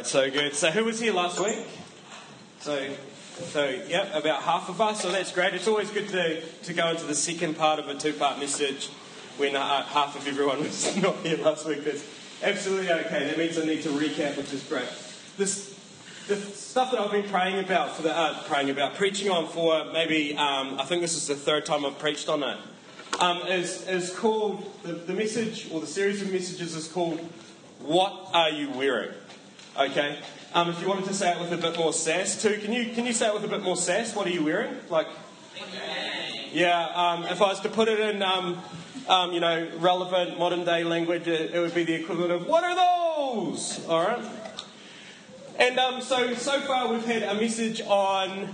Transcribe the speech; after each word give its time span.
right, 0.00 0.06
so 0.06 0.30
good. 0.30 0.54
So 0.54 0.70
who 0.70 0.86
was 0.86 0.98
here 0.98 1.12
last 1.12 1.38
week? 1.38 1.58
So, 2.60 2.88
so 3.48 3.68
yep, 3.86 4.14
about 4.14 4.42
half 4.42 4.70
of 4.70 4.80
us. 4.80 5.02
So 5.02 5.12
that's 5.12 5.30
great. 5.30 5.52
It's 5.52 5.68
always 5.68 5.90
good 5.90 6.08
to, 6.08 6.40
to 6.40 6.72
go 6.72 6.88
into 6.88 7.04
the 7.04 7.14
second 7.14 7.58
part 7.58 7.78
of 7.78 7.86
a 7.86 7.94
two-part 7.94 8.38
message 8.38 8.88
when 9.36 9.56
uh, 9.56 9.82
half 9.82 10.16
of 10.16 10.26
everyone 10.26 10.58
was 10.62 10.96
not 10.96 11.16
here 11.16 11.36
last 11.36 11.66
week. 11.66 11.84
That's 11.84 12.02
absolutely 12.42 12.90
okay. 12.90 13.26
That 13.26 13.36
means 13.36 13.58
I 13.58 13.66
need 13.66 13.82
to 13.82 13.90
recap, 13.90 14.38
which 14.38 14.54
is 14.54 14.62
great. 14.62 14.88
This, 15.36 15.78
the 16.28 16.36
stuff 16.36 16.92
that 16.92 17.00
I've 17.00 17.12
been 17.12 17.28
praying 17.28 17.62
about 17.62 17.94
for 17.94 18.00
the 18.00 18.16
uh, 18.16 18.42
praying 18.44 18.70
about 18.70 18.94
preaching 18.94 19.30
on 19.30 19.48
for 19.48 19.84
maybe 19.92 20.34
um, 20.34 20.80
I 20.80 20.84
think 20.84 21.02
this 21.02 21.14
is 21.14 21.26
the 21.26 21.34
third 21.34 21.66
time 21.66 21.84
I've 21.84 21.98
preached 21.98 22.30
on 22.30 22.42
it. 22.42 22.56
Um, 23.18 23.42
is, 23.48 23.86
is 23.86 24.16
called 24.16 24.64
the, 24.82 24.94
the 24.94 25.12
message 25.12 25.70
or 25.70 25.80
the 25.80 25.86
series 25.86 26.22
of 26.22 26.32
messages 26.32 26.74
is 26.74 26.88
called 26.88 27.20
"What 27.80 28.30
Are 28.32 28.48
You 28.48 28.70
Wearing?" 28.70 29.10
Okay. 29.78 30.18
Um, 30.52 30.68
if 30.68 30.80
you 30.82 30.88
wanted 30.88 31.04
to 31.04 31.14
say 31.14 31.32
it 31.32 31.40
with 31.40 31.52
a 31.52 31.56
bit 31.56 31.78
more 31.78 31.92
sass 31.92 32.40
too, 32.42 32.58
can 32.58 32.72
you 32.72 32.92
can 32.92 33.06
you 33.06 33.12
say 33.12 33.28
it 33.28 33.34
with 33.34 33.44
a 33.44 33.48
bit 33.48 33.62
more 33.62 33.76
sass? 33.76 34.16
What 34.16 34.26
are 34.26 34.30
you 34.30 34.44
wearing? 34.44 34.74
Like, 34.88 35.06
yeah. 36.52 36.88
Um, 36.92 37.24
if 37.24 37.40
I 37.40 37.46
was 37.46 37.60
to 37.60 37.68
put 37.68 37.86
it 37.86 38.00
in, 38.00 38.20
um, 38.20 38.60
um, 39.08 39.32
you 39.32 39.38
know, 39.38 39.70
relevant 39.78 40.40
modern 40.40 40.64
day 40.64 40.82
language, 40.82 41.28
it, 41.28 41.54
it, 41.54 41.60
would 41.60 41.74
be 41.74 41.84
the 41.84 41.94
equivalent 41.94 42.32
of 42.32 42.48
"What 42.48 42.64
are 42.64 42.74
those?" 42.74 43.86
All 43.86 44.02
right. 44.02 44.24
And 45.56 45.78
um, 45.78 46.00
so 46.00 46.34
so 46.34 46.60
far 46.62 46.88
we've 46.88 47.04
had 47.04 47.22
a 47.22 47.34
message 47.34 47.80
on 47.82 48.52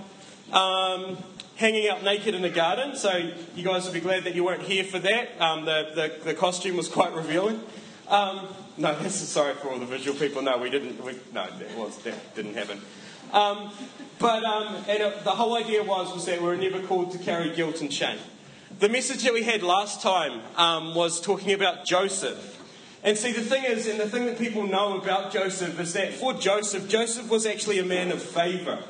um, 0.52 1.16
hanging 1.57 1.88
out 1.88 2.05
naked 2.05 2.35
in 2.35 2.45
a 2.45 2.51
garden. 2.51 2.95
So 2.95 3.33
you 3.55 3.65
guys 3.65 3.87
will 3.87 3.95
be 3.95 4.01
glad 4.01 4.24
that 4.24 4.35
you 4.35 4.45
weren't 4.45 4.62
here 4.62 4.85
for 4.85 4.98
that. 4.98 5.38
The, 5.38 5.93
the, 5.95 6.24
the 6.24 6.35
costume 6.35 6.77
was 6.77 6.88
quite 6.88 7.15
revealing. 7.15 7.62
Um, 8.09 8.46
no, 8.76 8.96
this 8.99 9.23
is 9.23 9.29
sorry 9.29 9.54
for 9.54 9.68
all 9.68 9.79
the 9.79 9.87
visual 9.87 10.16
people. 10.18 10.43
No, 10.43 10.59
we 10.59 10.71
didn't. 10.71 11.02
We, 11.04 11.12
no, 11.32 11.46
that 11.46 11.76
was 11.76 11.99
that 11.99 12.35
didn't 12.35 12.54
happen. 12.54 12.80
Um, 13.32 13.71
but 14.18 14.45
um, 14.45 14.76
and 14.88 15.02
it, 15.02 15.24
the 15.24 15.32
whole 15.32 15.57
idea 15.57 15.82
was 15.82 16.12
was 16.12 16.27
that 16.27 16.40
we 16.40 16.46
were 16.46 16.57
never 16.57 16.80
called 16.80 17.12
to 17.12 17.18
carry 17.18 17.54
guilt 17.54 17.80
and 17.80 17.93
shame. 17.93 18.18
The 18.79 18.88
message 18.88 19.23
that 19.24 19.32
we 19.32 19.43
had 19.43 19.62
last 19.62 20.02
time 20.02 20.40
um, 20.57 20.95
was 20.95 21.21
talking 21.21 21.52
about 21.52 21.87
Joseph. 21.87 22.54
And 23.02 23.16
see, 23.16 23.32
the 23.32 23.40
thing 23.40 23.65
is, 23.65 23.87
and 23.87 24.01
the 24.01 24.09
thing 24.09 24.27
that 24.27 24.38
people 24.38 24.66
know 24.66 24.99
about 24.99 25.32
Joseph 25.32 25.79
is 25.79 25.93
that 25.93 26.12
for 26.12 26.34
Joseph, 26.34 26.88
Joseph 26.88 27.30
was 27.30 27.46
actually 27.46 27.79
a 27.79 27.84
man 27.84 28.10
of 28.10 28.21
favour. 28.21 28.82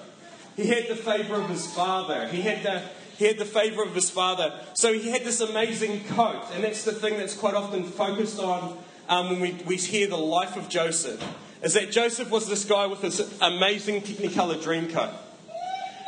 He 0.57 0.69
had 0.69 0.89
the 0.89 0.97
favour 0.97 1.35
of 1.35 1.51
his 1.51 1.67
father. 1.67 2.27
He 2.29 2.41
had 2.41 2.63
the 2.63 2.83
he 3.19 3.25
had 3.25 3.39
the 3.39 3.47
favour 3.47 3.83
of 3.83 3.95
his 3.95 4.11
father. 4.11 4.59
So 4.75 4.93
he 4.93 5.11
had 5.11 5.23
this 5.25 5.41
amazing 5.41 6.05
coat, 6.05 6.45
and 6.53 6.63
that's 6.63 6.85
the 6.85 6.93
thing 6.93 7.17
that's 7.17 7.35
quite 7.35 7.55
often 7.55 7.85
focused 7.85 8.39
on 8.39 8.77
um, 9.09 9.31
when 9.31 9.41
we, 9.41 9.53
we 9.67 9.77
hear 9.77 10.07
the 10.07 10.17
life 10.17 10.57
of 10.57 10.69
Joseph, 10.69 11.23
is 11.63 11.75
that 11.75 11.91
Joseph 11.91 12.31
was 12.31 12.49
this 12.49 12.65
guy 12.65 12.87
with 12.87 13.03
this 13.03 13.21
amazing 13.41 14.03
Technicolor 14.03 14.63
dream 14.63 14.89
coat. 14.89 15.13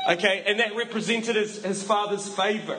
Okay, 0.09 0.43
and 0.47 0.61
that 0.61 0.75
represented 0.75 1.37
his, 1.37 1.63
his 1.63 1.83
father's 1.83 2.29
favour. 2.29 2.79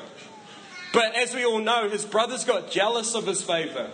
But 0.93 1.15
as 1.15 1.35
we 1.35 1.45
all 1.45 1.59
know, 1.59 1.89
his 1.89 2.05
brothers 2.05 2.43
got 2.43 2.71
jealous 2.71 3.13
of 3.13 3.27
his 3.27 3.41
favour. 3.41 3.89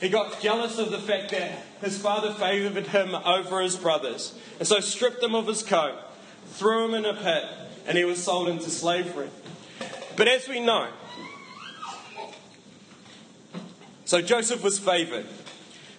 He 0.00 0.08
got 0.08 0.40
jealous 0.40 0.78
of 0.78 0.90
the 0.90 0.98
fact 0.98 1.30
that 1.30 1.62
his 1.82 1.98
father 1.98 2.32
favoured 2.32 2.86
him 2.86 3.14
over 3.14 3.60
his 3.60 3.76
brothers. 3.76 4.34
And 4.58 4.66
so 4.66 4.80
stripped 4.80 5.22
him 5.22 5.34
of 5.34 5.46
his 5.46 5.62
coat, 5.62 5.94
threw 6.46 6.86
him 6.86 6.94
in 6.94 7.04
a 7.04 7.14
pit, 7.14 7.44
and 7.86 7.96
he 7.96 8.04
was 8.04 8.22
sold 8.22 8.48
into 8.48 8.70
slavery. 8.70 9.28
But 10.16 10.26
as 10.26 10.48
we 10.48 10.60
know, 10.60 10.88
so 14.04 14.20
Joseph 14.20 14.64
was 14.64 14.78
favoured. 14.78 15.26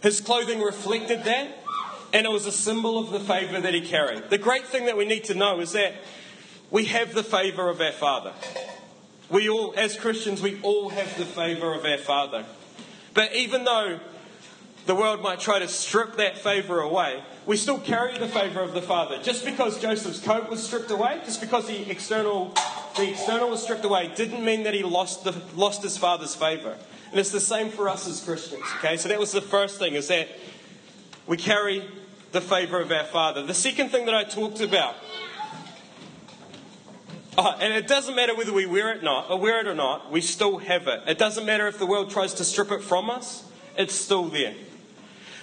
His 0.01 0.19
clothing 0.19 0.61
reflected 0.61 1.23
that, 1.25 1.47
and 2.11 2.25
it 2.25 2.31
was 2.31 2.45
a 2.45 2.51
symbol 2.51 2.97
of 2.97 3.11
the 3.11 3.19
favour 3.19 3.61
that 3.61 3.73
he 3.73 3.81
carried. 3.81 4.29
The 4.29 4.37
great 4.37 4.65
thing 4.65 4.85
that 4.85 4.97
we 4.97 5.05
need 5.05 5.25
to 5.25 5.35
know 5.35 5.59
is 5.59 5.73
that 5.73 5.93
we 6.71 6.85
have 6.85 7.13
the 7.13 7.23
favour 7.23 7.69
of 7.69 7.79
our 7.79 7.91
Father. 7.91 8.33
We 9.29 9.47
all, 9.47 9.73
as 9.77 9.95
Christians, 9.95 10.41
we 10.41 10.59
all 10.61 10.89
have 10.89 11.17
the 11.17 11.25
favour 11.25 11.73
of 11.73 11.85
our 11.85 11.97
Father. 11.97 12.45
But 13.13 13.35
even 13.35 13.63
though 13.63 13.99
the 14.87 14.95
world 14.95 15.21
might 15.21 15.39
try 15.39 15.59
to 15.59 15.67
strip 15.67 16.15
that 16.15 16.37
favour 16.37 16.81
away, 16.81 17.23
we 17.45 17.55
still 17.55 17.79
carry 17.79 18.17
the 18.17 18.27
favour 18.27 18.61
of 18.61 18.73
the 18.73 18.81
Father. 18.81 19.21
Just 19.21 19.45
because 19.45 19.79
Joseph's 19.79 20.19
coat 20.19 20.49
was 20.49 20.63
stripped 20.63 20.91
away, 20.91 21.21
just 21.25 21.41
because 21.41 21.67
the 21.67 21.89
external, 21.89 22.53
the 22.97 23.09
external 23.11 23.49
was 23.49 23.61
stripped 23.61 23.85
away, 23.85 24.11
didn't 24.15 24.43
mean 24.43 24.63
that 24.63 24.73
he 24.73 24.83
lost, 24.83 25.23
the, 25.23 25.35
lost 25.55 25.83
his 25.83 25.97
Father's 25.97 26.35
favour. 26.35 26.77
And 27.11 27.19
it's 27.19 27.31
the 27.31 27.41
same 27.41 27.69
for 27.69 27.89
us 27.89 28.07
as 28.07 28.23
Christians, 28.23 28.63
okay? 28.77 28.95
So 28.95 29.09
that 29.09 29.19
was 29.19 29.33
the 29.33 29.41
first 29.41 29.79
thing, 29.79 29.95
is 29.95 30.07
that 30.07 30.29
we 31.27 31.35
carry 31.35 31.85
the 32.31 32.39
favour 32.39 32.79
of 32.79 32.89
our 32.89 33.03
Father. 33.03 33.45
The 33.45 33.53
second 33.53 33.89
thing 33.89 34.05
that 34.05 34.15
I 34.15 34.23
talked 34.23 34.61
about, 34.61 34.95
oh, 37.37 37.57
and 37.59 37.73
it 37.73 37.87
doesn't 37.87 38.15
matter 38.15 38.33
whether 38.33 38.53
we 38.53 38.65
wear 38.65 38.93
it, 38.93 39.03
not, 39.03 39.29
or 39.29 39.37
wear 39.37 39.59
it 39.59 39.67
or 39.67 39.75
not, 39.75 40.09
we 40.09 40.21
still 40.21 40.59
have 40.59 40.87
it. 40.87 41.01
It 41.05 41.17
doesn't 41.17 41.45
matter 41.45 41.67
if 41.67 41.77
the 41.79 41.85
world 41.85 42.11
tries 42.11 42.33
to 42.35 42.45
strip 42.45 42.71
it 42.71 42.81
from 42.81 43.09
us, 43.09 43.43
it's 43.77 43.93
still 43.93 44.25
there. 44.25 44.53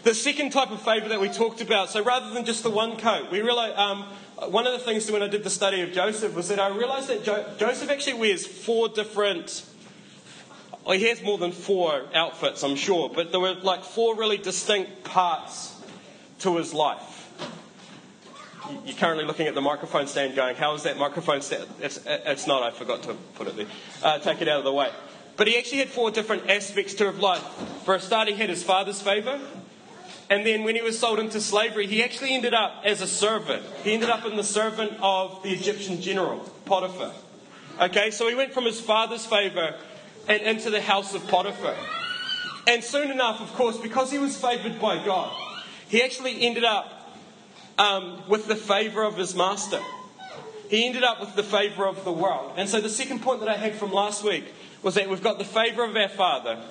The 0.05 0.15
second 0.15 0.53
type 0.53 0.71
of 0.71 0.81
favour 0.81 1.09
that 1.11 1.21
we 1.21 1.29
talked 1.29 1.61
about, 1.61 1.91
so 1.91 2.03
rather 2.03 2.31
than 2.31 2.47
just 2.47 2.63
the 2.63 2.71
one 2.71 2.97
coat, 2.97 3.31
we 3.31 3.43
realised 3.43 3.77
um, 3.77 4.05
one 4.49 4.67
of 4.67 4.73
the 4.73 4.79
things 4.79 5.11
when 5.11 5.23
I 5.23 5.29
did 5.29 5.45
the 5.45 5.51
study 5.51 5.83
of 5.83 5.93
Joseph 5.93 6.35
was 6.35 6.49
that 6.49 6.61
I 6.61 6.69
realised 6.69 7.09
that 7.09 7.25
jo- 7.25 7.45
Joseph 7.59 7.91
actually 7.91 8.15
wears 8.15 8.47
four 8.47 8.89
different 8.89 9.65
well, 10.89 10.97
he 10.97 11.05
has 11.09 11.23
more 11.23 11.37
than 11.37 11.53
four 11.53 12.07
outfits, 12.15 12.63
I'm 12.65 12.75
sure, 12.75 13.11
but 13.15 13.31
there 13.31 13.41
were 13.41 13.53
like 13.53 13.85
four 13.85 14.17
really 14.17 14.39
distinct 14.39 15.05
parts 15.05 15.79
to 16.39 16.57
his 16.57 16.73
life. 16.73 17.31
You're 18.87 18.97
currently 18.97 19.27
looking 19.27 19.47
at 19.47 19.55
the 19.55 19.61
microphone 19.61 20.07
stand 20.07 20.35
going, 20.35 20.57
How 20.57 20.73
is 20.73 20.85
that 20.85 20.97
microphone 20.97 21.43
stand? 21.43 21.67
It's, 21.79 22.01
it's 22.07 22.47
not, 22.47 22.63
I 22.63 22.71
forgot 22.71 23.03
to 23.03 23.13
put 23.35 23.49
it 23.49 23.57
there. 23.57 23.67
Uh, 24.03 24.19
take 24.19 24.41
it 24.41 24.49
out 24.49 24.61
of 24.61 24.65
the 24.65 24.73
way. 24.73 24.91
But 25.37 25.47
he 25.47 25.59
actually 25.59 25.81
had 25.81 25.91
four 25.91 26.11
different 26.11 26.49
aspects 26.49 26.95
to 26.95 27.13
his 27.13 27.21
life. 27.21 27.43
For 27.85 27.95
a 27.95 28.01
start, 28.01 28.29
he 28.29 28.35
had 28.35 28.49
his 28.49 28.63
father's 28.63 29.03
favour. 29.03 29.39
And 30.31 30.47
then 30.47 30.65
when 30.65 30.75
he 30.75 30.81
was 30.81 30.99
sold 30.99 31.19
into 31.19 31.39
slavery, 31.43 31.87
he 31.87 32.03
actually 32.03 32.33
ended 32.33 32.55
up 32.55 32.81
as 32.87 33.03
a 33.03 33.07
servant. 33.07 33.63
He 33.85 33.93
ended 33.93 34.09
up 34.09 34.25
in 34.25 34.37
the 34.37 34.43
servant 34.43 34.95
of 35.03 35.43
the 35.43 35.51
Egyptian 35.51 36.01
general, 36.01 36.39
Potiphar. 36.65 37.13
Okay, 37.79 38.11
so 38.11 38.27
he 38.27 38.35
went 38.35 38.55
from 38.55 38.65
his 38.65 38.81
father's 38.81 39.27
favour 39.27 39.77
and 40.29 40.43
into 40.43 40.71
the 40.71 40.81
house 40.81 41.15
of 41.15 41.27
Potiphar. 41.27 41.75
And 42.67 42.85
soon 42.85 43.11
enough, 43.11 43.41
of 43.41 43.53
course, 43.55 43.79
because 43.79 44.13
he 44.13 44.19
was 44.19 44.37
favored 44.37 44.79
by 44.79 45.03
God, 45.05 45.35
he 45.89 46.03
actually 46.03 46.43
ended 46.43 46.65
up 46.65 47.17
um, 47.79 48.23
with 48.29 48.47
the 48.47 48.57
favor 48.57 49.03
of 49.03 49.17
his 49.17 49.35
master. 49.35 49.81
He 50.69 50.87
ended 50.87 51.03
up 51.03 51.19
with 51.19 51.35
the 51.35 51.43
favor 51.43 51.87
of 51.87 52.05
the 52.05 52.13
world. 52.13 52.53
And 52.57 52.69
so 52.69 52.81
the 52.81 52.91
second 52.91 53.23
point 53.23 53.41
that 53.41 53.49
I 53.49 53.57
had 53.57 53.75
from 53.75 53.91
last 53.91 54.23
week 54.23 54.45
was 54.83 54.97
that 54.97 55.09
we've 55.09 55.23
got 55.23 55.39
the 55.39 55.45
favor 55.45 55.83
of 55.83 55.97
our 55.97 56.09
Father 56.11 56.63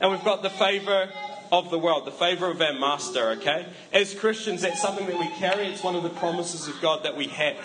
and 0.00 0.10
we've 0.10 0.24
got 0.24 0.42
the 0.42 0.50
favor 0.50 1.10
of 1.52 1.70
the 1.70 1.78
world, 1.78 2.06
the 2.06 2.12
favor 2.12 2.50
of 2.50 2.60
our 2.62 2.72
master, 2.72 3.30
okay? 3.32 3.66
As 3.92 4.14
Christians, 4.14 4.62
that's 4.62 4.80
something 4.80 5.06
that 5.06 5.18
we 5.18 5.28
carry. 5.36 5.66
It's 5.66 5.82
one 5.82 5.96
of 5.96 6.02
the 6.02 6.10
promises 6.10 6.68
of 6.68 6.80
God 6.80 7.04
that 7.04 7.16
we 7.16 7.26
have. 7.26 7.56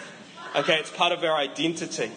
Okay, 0.56 0.78
it's 0.78 0.92
part 0.92 1.14
of 1.14 1.24
our 1.24 1.36
identity. 1.36 2.12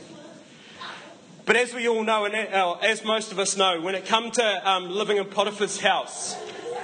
But 1.48 1.56
as 1.56 1.72
we 1.72 1.88
all 1.88 2.04
know, 2.04 2.26
and 2.26 2.34
uh, 2.34 2.74
as 2.82 3.02
most 3.06 3.32
of 3.32 3.38
us 3.38 3.56
know, 3.56 3.80
when 3.80 3.94
it 3.94 4.04
comes 4.04 4.36
to 4.36 4.70
um, 4.70 4.90
living 4.90 5.16
in 5.16 5.24
Potiphar's 5.24 5.80
house, 5.80 6.36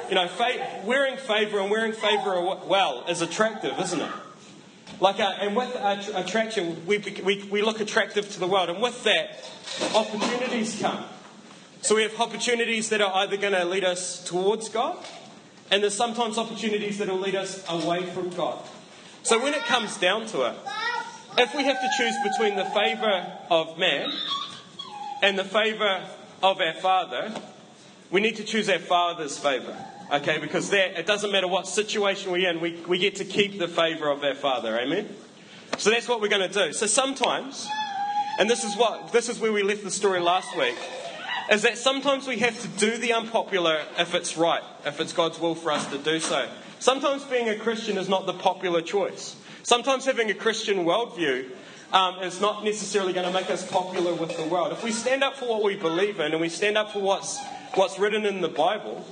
you 0.08 0.14
know, 0.14 0.26
fa- 0.26 0.80
wearing 0.86 1.18
favour 1.18 1.60
and 1.60 1.70
wearing 1.70 1.92
favour 1.92 2.42
well 2.66 3.04
is 3.06 3.20
attractive, 3.20 3.78
isn't 3.78 4.00
it? 4.00 4.10
Like, 5.00 5.20
uh, 5.20 5.34
and 5.38 5.54
with 5.54 5.76
attraction, 6.14 6.86
we, 6.86 6.96
we, 6.96 7.42
we 7.50 7.60
look 7.60 7.80
attractive 7.80 8.32
to 8.32 8.40
the 8.40 8.46
world, 8.46 8.70
and 8.70 8.80
with 8.80 9.04
that, 9.04 9.46
opportunities 9.94 10.80
come. 10.80 11.04
So 11.82 11.96
we 11.96 12.02
have 12.04 12.18
opportunities 12.18 12.88
that 12.88 13.02
are 13.02 13.12
either 13.16 13.36
going 13.36 13.52
to 13.52 13.66
lead 13.66 13.84
us 13.84 14.24
towards 14.24 14.70
God, 14.70 14.96
and 15.70 15.82
there's 15.82 15.94
sometimes 15.94 16.38
opportunities 16.38 16.96
that 16.96 17.08
will 17.08 17.18
lead 17.18 17.34
us 17.34 17.62
away 17.68 18.06
from 18.06 18.30
God. 18.30 18.64
So 19.24 19.42
when 19.42 19.52
it 19.52 19.66
comes 19.66 19.98
down 19.98 20.24
to 20.28 20.44
it, 20.44 20.54
if 21.36 21.54
we 21.54 21.64
have 21.64 21.78
to 21.78 21.88
choose 21.98 22.14
between 22.32 22.56
the 22.56 22.64
favour 22.64 23.30
of 23.50 23.76
man 23.76 24.10
and 25.24 25.38
the 25.38 25.44
favour 25.44 26.04
of 26.42 26.60
our 26.60 26.74
Father, 26.74 27.34
we 28.10 28.20
need 28.20 28.36
to 28.36 28.44
choose 28.44 28.68
our 28.68 28.78
Father's 28.78 29.38
favour. 29.38 29.74
Okay, 30.12 30.36
because 30.36 30.68
that, 30.68 31.00
it 31.00 31.06
doesn't 31.06 31.32
matter 31.32 31.48
what 31.48 31.66
situation 31.66 32.30
we're 32.30 32.50
in, 32.50 32.60
we, 32.60 32.72
we 32.86 32.98
get 32.98 33.16
to 33.16 33.24
keep 33.24 33.58
the 33.58 33.66
favour 33.66 34.10
of 34.10 34.22
our 34.22 34.34
Father. 34.34 34.78
Amen? 34.78 35.08
So 35.78 35.88
that's 35.88 36.06
what 36.06 36.20
we're 36.20 36.28
going 36.28 36.46
to 36.46 36.66
do. 36.66 36.74
So 36.74 36.86
sometimes, 36.86 37.66
and 38.38 38.50
this 38.50 38.64
is 38.64 38.76
what 38.76 39.12
this 39.12 39.30
is 39.30 39.40
where 39.40 39.50
we 39.50 39.62
left 39.62 39.82
the 39.82 39.90
story 39.90 40.20
last 40.20 40.54
week, 40.58 40.76
is 41.50 41.62
that 41.62 41.78
sometimes 41.78 42.28
we 42.28 42.40
have 42.40 42.60
to 42.60 42.68
do 42.68 42.98
the 42.98 43.14
unpopular 43.14 43.80
if 43.98 44.14
it's 44.14 44.36
right, 44.36 44.62
if 44.84 45.00
it's 45.00 45.14
God's 45.14 45.40
will 45.40 45.54
for 45.54 45.72
us 45.72 45.86
to 45.86 45.96
do 45.96 46.20
so. 46.20 46.50
Sometimes 46.80 47.24
being 47.24 47.48
a 47.48 47.56
Christian 47.56 47.96
is 47.96 48.10
not 48.10 48.26
the 48.26 48.34
popular 48.34 48.82
choice. 48.82 49.36
Sometimes 49.62 50.04
having 50.04 50.30
a 50.30 50.34
Christian 50.34 50.84
worldview 50.84 51.50
um, 51.92 52.18
is 52.20 52.40
not 52.40 52.64
necessarily 52.64 53.12
going 53.12 53.26
to 53.26 53.32
make 53.32 53.50
us 53.50 53.68
popular 53.70 54.14
with 54.14 54.36
the 54.36 54.44
world. 54.44 54.72
If 54.72 54.82
we 54.82 54.90
stand 54.90 55.22
up 55.22 55.36
for 55.36 55.48
what 55.48 55.62
we 55.62 55.76
believe 55.76 56.20
in 56.20 56.32
and 56.32 56.40
we 56.40 56.48
stand 56.48 56.76
up 56.76 56.92
for 56.92 57.00
what's, 57.00 57.38
what's 57.74 57.98
written 57.98 58.24
in 58.26 58.40
the 58.40 58.48
Bible, 58.48 59.04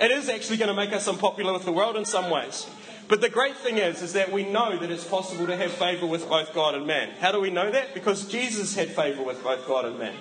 it 0.00 0.10
is 0.10 0.28
actually 0.28 0.56
going 0.56 0.68
to 0.68 0.74
make 0.74 0.92
us 0.92 1.06
unpopular 1.06 1.52
with 1.52 1.64
the 1.64 1.72
world 1.72 1.96
in 1.96 2.04
some 2.04 2.30
ways. 2.30 2.66
But 3.06 3.20
the 3.20 3.28
great 3.28 3.56
thing 3.56 3.78
is, 3.78 4.02
is 4.02 4.14
that 4.14 4.32
we 4.32 4.44
know 4.44 4.76
that 4.78 4.90
it's 4.90 5.04
possible 5.04 5.46
to 5.46 5.56
have 5.56 5.70
favour 5.72 6.06
with 6.06 6.28
both 6.28 6.54
God 6.54 6.74
and 6.74 6.86
man. 6.86 7.10
How 7.20 7.32
do 7.32 7.40
we 7.40 7.50
know 7.50 7.70
that? 7.70 7.92
Because 7.94 8.26
Jesus 8.26 8.74
had 8.74 8.88
favour 8.88 9.22
with 9.22 9.42
both 9.42 9.66
God 9.68 9.84
and 9.84 9.98
man. 9.98 10.14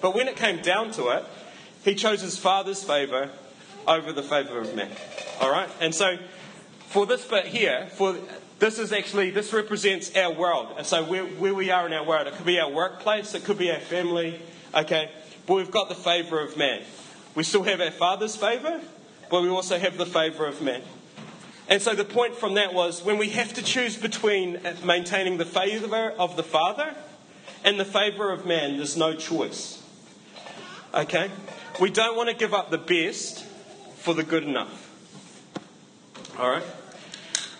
But 0.00 0.14
when 0.14 0.28
it 0.28 0.36
came 0.36 0.60
down 0.60 0.90
to 0.92 1.08
it, 1.10 1.24
he 1.84 1.94
chose 1.94 2.20
his 2.20 2.36
Father's 2.36 2.82
favour 2.82 3.30
over 3.86 4.12
the 4.12 4.22
favour 4.22 4.58
of 4.58 4.74
man. 4.74 4.90
All 5.40 5.50
right? 5.50 5.68
And 5.80 5.94
so, 5.94 6.18
for 6.88 7.06
this 7.06 7.24
bit 7.24 7.46
here, 7.46 7.86
for 7.92 8.16
this 8.58 8.78
is 8.78 8.92
actually, 8.92 9.30
this 9.30 9.52
represents 9.52 10.14
our 10.16 10.32
world. 10.32 10.74
And 10.78 10.86
so 10.86 11.04
where, 11.04 11.24
where 11.24 11.54
we 11.54 11.70
are 11.70 11.86
in 11.86 11.92
our 11.92 12.04
world, 12.04 12.26
it 12.26 12.34
could 12.34 12.46
be 12.46 12.58
our 12.58 12.70
workplace, 12.70 13.34
it 13.34 13.44
could 13.44 13.58
be 13.58 13.70
our 13.70 13.80
family, 13.80 14.40
okay? 14.74 15.10
But 15.46 15.54
we've 15.54 15.70
got 15.70 15.88
the 15.88 15.94
favour 15.94 16.40
of 16.40 16.56
man. 16.56 16.82
We 17.34 17.42
still 17.42 17.62
have 17.64 17.80
our 17.80 17.90
Father's 17.90 18.34
favour, 18.34 18.80
but 19.30 19.42
we 19.42 19.48
also 19.48 19.78
have 19.78 19.98
the 19.98 20.06
favour 20.06 20.46
of 20.46 20.62
man. 20.62 20.82
And 21.68 21.82
so 21.82 21.94
the 21.94 22.04
point 22.04 22.36
from 22.36 22.54
that 22.54 22.72
was 22.72 23.02
when 23.02 23.18
we 23.18 23.30
have 23.30 23.52
to 23.54 23.62
choose 23.62 23.96
between 23.96 24.60
maintaining 24.84 25.36
the 25.36 25.44
favour 25.44 26.12
of 26.18 26.36
the 26.36 26.42
Father 26.42 26.94
and 27.64 27.78
the 27.78 27.84
favour 27.84 28.30
of 28.30 28.46
man, 28.46 28.76
there's 28.76 28.96
no 28.96 29.14
choice. 29.14 29.82
Okay? 30.94 31.30
We 31.80 31.90
don't 31.90 32.16
want 32.16 32.30
to 32.30 32.34
give 32.34 32.54
up 32.54 32.70
the 32.70 32.78
best 32.78 33.44
for 33.98 34.14
the 34.14 34.22
good 34.22 34.44
enough. 34.44 34.84
All 36.38 36.48
right? 36.48 36.62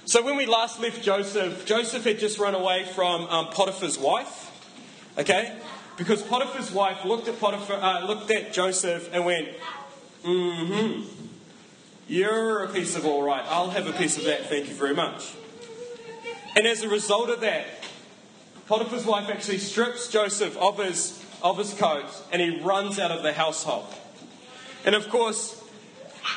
So 0.07 0.23
when 0.23 0.37
we 0.37 0.47
last 0.47 0.79
left 0.79 1.03
Joseph, 1.03 1.67
Joseph 1.67 2.05
had 2.05 2.21
just 2.21 2.39
run 2.39 2.55
away 2.55 2.85
from 2.85 3.23
um, 3.23 3.49
Potiphar's 3.49 3.99
wife. 3.99 4.53
Okay? 5.19 5.53
Because 5.97 6.23
Potiphar's 6.23 6.71
wife 6.71 7.05
looked 7.05 7.27
at 7.27 7.41
Potiphar, 7.41 7.83
uh, 7.83 8.07
looked 8.07 8.31
at 8.31 8.53
Joseph 8.53 9.11
and 9.13 9.25
went, 9.25 9.49
"Mm-hmm. 10.25 11.03
You're 12.07 12.63
a 12.63 12.69
piece 12.69 12.95
of 12.95 13.05
all 13.05 13.25
right. 13.25 13.43
I'll 13.47 13.71
have 13.71 13.89
a 13.89 13.93
piece 13.93 14.17
of 14.17 14.25
that. 14.25 14.49
Thank 14.49 14.69
you 14.69 14.75
very 14.75 14.95
much." 14.95 15.35
And 16.55 16.69
as 16.69 16.83
a 16.83 16.89
result 16.89 17.29
of 17.29 17.41
that, 17.41 17.67
Potiphar's 18.69 19.05
wife 19.05 19.29
actually 19.29 19.59
strips 19.59 20.07
Joseph 20.07 20.57
of 20.59 20.79
his 20.79 21.21
of 21.43 21.59
his 21.59 21.75
coat 21.75 22.07
and 22.31 22.41
he 22.41 22.61
runs 22.61 23.01
out 23.01 23.11
of 23.11 23.25
the 23.25 23.33
household. 23.33 23.93
And 24.85 24.95
of 24.95 25.09
course, 25.09 25.61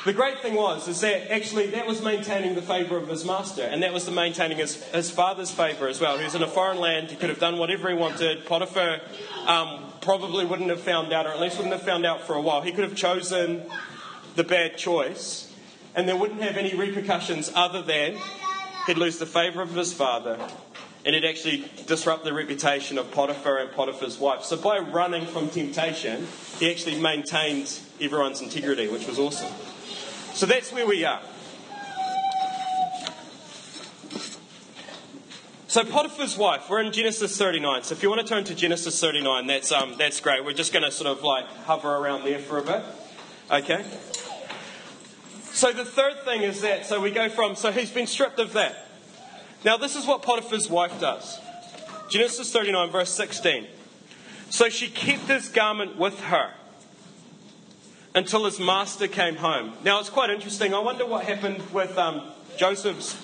the 0.04 0.12
great 0.12 0.40
thing 0.40 0.54
was 0.54 0.88
is 0.88 1.00
that 1.00 1.32
actually 1.32 1.68
that 1.68 1.86
was 1.86 2.02
maintaining 2.02 2.54
the 2.54 2.62
favour 2.62 2.96
of 2.96 3.08
his 3.08 3.24
master, 3.24 3.62
and 3.62 3.82
that 3.82 3.92
was 3.92 4.06
the 4.06 4.12
maintaining 4.12 4.58
his, 4.58 4.82
his 4.90 5.10
father's 5.10 5.50
favour 5.50 5.88
as 5.88 6.00
well. 6.00 6.18
He 6.18 6.24
was 6.24 6.34
in 6.34 6.42
a 6.42 6.48
foreign 6.48 6.78
land; 6.78 7.10
he 7.10 7.16
could 7.16 7.28
have 7.28 7.38
done 7.38 7.58
whatever 7.58 7.88
he 7.88 7.94
wanted. 7.94 8.46
Potiphar 8.46 9.00
um, 9.46 9.84
probably 10.00 10.44
wouldn't 10.44 10.70
have 10.70 10.80
found 10.80 11.12
out, 11.12 11.26
or 11.26 11.30
at 11.30 11.40
least 11.40 11.56
wouldn't 11.56 11.74
have 11.74 11.84
found 11.84 12.06
out 12.06 12.22
for 12.22 12.34
a 12.34 12.40
while. 12.40 12.62
He 12.62 12.72
could 12.72 12.84
have 12.84 12.96
chosen 12.96 13.62
the 14.36 14.44
bad 14.44 14.76
choice, 14.76 15.52
and 15.94 16.08
there 16.08 16.16
wouldn't 16.16 16.42
have 16.42 16.56
any 16.56 16.74
repercussions 16.74 17.50
other 17.54 17.82
than 17.82 18.16
he'd 18.86 18.98
lose 18.98 19.18
the 19.18 19.26
favour 19.26 19.62
of 19.62 19.74
his 19.74 19.92
father, 19.92 20.38
and 21.04 21.14
it'd 21.14 21.28
actually 21.28 21.70
disrupt 21.86 22.24
the 22.24 22.32
reputation 22.32 22.96
of 22.96 23.10
Potiphar 23.10 23.58
and 23.58 23.70
Potiphar's 23.72 24.18
wife. 24.18 24.44
So 24.44 24.56
by 24.56 24.78
running 24.78 25.26
from 25.26 25.48
temptation, 25.48 26.26
he 26.58 26.70
actually 26.70 27.00
maintained 27.00 27.78
everyone's 28.00 28.40
integrity, 28.40 28.88
which 28.88 29.06
was 29.06 29.18
awesome. 29.18 29.52
So 30.34 30.46
that's 30.46 30.72
where 30.72 30.86
we 30.86 31.04
are. 31.04 31.20
So 35.70 35.84
Potiphar's 35.84 36.36
wife, 36.36 36.68
we're 36.68 36.80
in 36.80 36.92
Genesis 36.92 37.36
39. 37.36 37.84
So 37.84 37.94
if 37.94 38.02
you 38.02 38.08
want 38.08 38.20
to 38.22 38.26
turn 38.26 38.42
to 38.42 38.56
Genesis 38.56 39.00
39, 39.00 39.46
that's 39.46 39.70
um, 39.70 39.94
that's 39.96 40.18
great. 40.20 40.44
We're 40.44 40.52
just 40.52 40.72
going 40.72 40.84
to 40.84 40.90
sort 40.90 41.16
of 41.16 41.22
like 41.22 41.46
hover 41.64 41.94
around 41.94 42.24
there 42.24 42.40
for 42.40 42.58
a 42.58 42.62
bit. 42.62 42.82
Okay. 43.48 43.84
So 45.52 45.72
the 45.72 45.84
third 45.84 46.24
thing 46.24 46.42
is 46.42 46.62
that 46.62 46.86
so 46.86 47.00
we 47.00 47.12
go 47.12 47.28
from 47.28 47.54
so 47.54 47.70
he's 47.70 47.90
been 47.90 48.08
stripped 48.08 48.40
of 48.40 48.54
that. 48.54 48.88
Now 49.64 49.76
this 49.76 49.94
is 49.94 50.06
what 50.06 50.22
Potiphar's 50.22 50.68
wife 50.68 51.00
does. 51.00 51.38
Genesis 52.08 52.52
39 52.52 52.90
verse 52.90 53.12
16. 53.14 53.66
So 54.48 54.68
she 54.68 54.88
kept 54.88 55.28
his 55.28 55.48
garment 55.48 55.96
with 55.96 56.18
her 56.18 56.52
until 58.14 58.44
his 58.44 58.58
master 58.58 59.06
came 59.06 59.36
home. 59.36 59.72
Now, 59.84 60.00
it's 60.00 60.10
quite 60.10 60.30
interesting. 60.30 60.74
I 60.74 60.78
wonder 60.80 61.06
what 61.06 61.24
happened 61.24 61.62
with 61.72 61.96
um, 61.96 62.22
Joseph's 62.56 63.16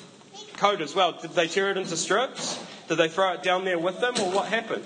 coat 0.57 0.81
as 0.81 0.95
well. 0.95 1.13
Did 1.13 1.33
they 1.33 1.49
tear 1.49 1.71
it 1.71 1.77
into 1.77 1.97
strips? 1.97 2.59
Did 2.89 2.97
they 2.99 3.09
throw 3.09 3.33
it 3.33 3.43
down 3.43 3.65
there 3.65 3.79
with 3.79 4.01
them, 4.01 4.15
or 4.21 4.31
what 4.31 4.49
happened? 4.49 4.85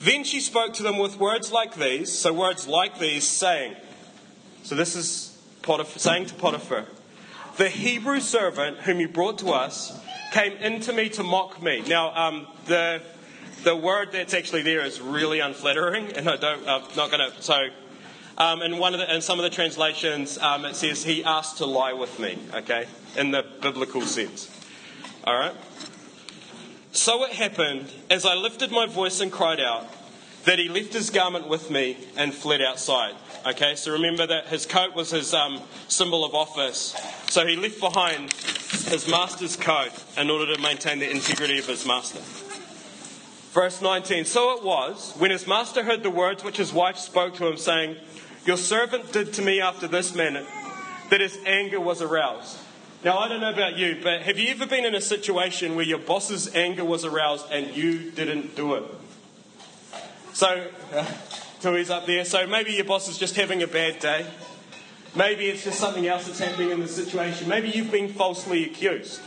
Then 0.00 0.24
she 0.24 0.40
spoke 0.40 0.74
to 0.74 0.82
them 0.82 0.98
with 0.98 1.18
words 1.18 1.50
like 1.50 1.74
these, 1.74 2.12
so 2.12 2.32
words 2.32 2.68
like 2.68 2.98
these, 2.98 3.26
saying, 3.26 3.74
So 4.62 4.74
this 4.74 4.94
is 4.94 5.36
Potiphar, 5.62 5.98
saying 5.98 6.26
to 6.26 6.34
Potiphar, 6.34 6.86
The 7.56 7.68
Hebrew 7.68 8.20
servant 8.20 8.78
whom 8.78 9.00
you 9.00 9.08
brought 9.08 9.38
to 9.38 9.50
us 9.50 9.98
came 10.32 10.52
into 10.58 10.92
me 10.92 11.08
to 11.10 11.22
mock 11.22 11.62
me. 11.62 11.82
Now, 11.88 12.14
um, 12.14 12.46
the 12.66 13.02
the 13.62 13.74
word 13.74 14.12
that's 14.12 14.34
actually 14.34 14.62
there 14.62 14.84
is 14.84 15.00
really 15.00 15.40
unflattering, 15.40 16.12
and 16.12 16.28
I 16.28 16.36
don't, 16.36 16.68
I'm 16.68 16.82
not 16.96 17.10
going 17.10 17.30
to. 17.30 17.42
So 17.42 17.56
um, 18.38 18.62
in, 18.62 18.78
one 18.78 18.94
of 18.94 19.00
the, 19.00 19.14
in 19.14 19.22
some 19.22 19.38
of 19.38 19.42
the 19.42 19.50
translations, 19.50 20.38
um, 20.38 20.64
it 20.64 20.76
says, 20.76 21.04
He 21.04 21.24
asked 21.24 21.58
to 21.58 21.66
lie 21.66 21.92
with 21.92 22.18
me, 22.18 22.38
okay, 22.54 22.86
in 23.16 23.30
the 23.30 23.44
biblical 23.62 24.02
sense. 24.02 24.50
All 25.24 25.38
right? 25.38 25.54
So 26.92 27.24
it 27.24 27.32
happened, 27.32 27.92
as 28.10 28.24
I 28.24 28.34
lifted 28.34 28.70
my 28.70 28.86
voice 28.86 29.20
and 29.20 29.30
cried 29.30 29.60
out, 29.60 29.86
that 30.44 30.58
he 30.58 30.68
left 30.68 30.92
his 30.92 31.10
garment 31.10 31.48
with 31.48 31.70
me 31.70 31.96
and 32.16 32.32
fled 32.32 32.62
outside. 32.62 33.14
Okay, 33.46 33.74
so 33.74 33.92
remember 33.92 34.26
that 34.26 34.46
his 34.46 34.64
coat 34.64 34.94
was 34.94 35.10
his 35.10 35.34
um, 35.34 35.60
symbol 35.88 36.24
of 36.24 36.34
office. 36.34 36.96
So 37.28 37.46
he 37.46 37.56
left 37.56 37.80
behind 37.80 38.32
his 38.32 39.08
master's 39.08 39.56
coat 39.56 39.92
in 40.16 40.30
order 40.30 40.54
to 40.54 40.60
maintain 40.62 41.00
the 41.00 41.10
integrity 41.10 41.58
of 41.58 41.66
his 41.66 41.86
master. 41.86 42.20
Verse 43.52 43.80
19 43.82 44.24
So 44.24 44.56
it 44.56 44.64
was, 44.64 45.14
when 45.18 45.30
his 45.30 45.46
master 45.46 45.82
heard 45.82 46.02
the 46.02 46.10
words 46.10 46.44
which 46.44 46.56
his 46.56 46.72
wife 46.72 46.98
spoke 46.98 47.34
to 47.36 47.46
him, 47.46 47.56
saying, 47.56 47.96
your 48.46 48.56
servant 48.56 49.12
did 49.12 49.32
to 49.34 49.42
me 49.42 49.60
after 49.60 49.88
this 49.88 50.14
manner, 50.14 50.44
that 51.10 51.20
his 51.20 51.38
anger 51.46 51.80
was 51.80 52.02
aroused. 52.02 52.58
Now, 53.04 53.18
I 53.18 53.28
don't 53.28 53.40
know 53.40 53.52
about 53.52 53.76
you, 53.76 53.98
but 54.02 54.22
have 54.22 54.38
you 54.38 54.50
ever 54.50 54.66
been 54.66 54.84
in 54.84 54.94
a 54.94 55.00
situation 55.00 55.76
where 55.76 55.84
your 55.84 55.98
boss's 55.98 56.54
anger 56.54 56.84
was 56.84 57.04
aroused 57.04 57.46
and 57.52 57.76
you 57.76 58.10
didn't 58.10 58.56
do 58.56 58.74
it? 58.74 58.84
So, 60.32 60.68
uh, 60.92 61.06
Tui's 61.60 61.90
up 61.90 62.06
there. 62.06 62.24
So 62.24 62.46
maybe 62.46 62.72
your 62.72 62.84
boss 62.84 63.08
is 63.08 63.18
just 63.18 63.36
having 63.36 63.62
a 63.62 63.66
bad 63.66 63.98
day. 63.98 64.26
Maybe 65.14 65.46
it's 65.46 65.64
just 65.64 65.78
something 65.78 66.06
else 66.06 66.26
that's 66.26 66.38
happening 66.38 66.70
in 66.70 66.80
the 66.80 66.88
situation. 66.88 67.48
Maybe 67.48 67.70
you've 67.70 67.90
been 67.90 68.08
falsely 68.08 68.64
accused. 68.64 69.20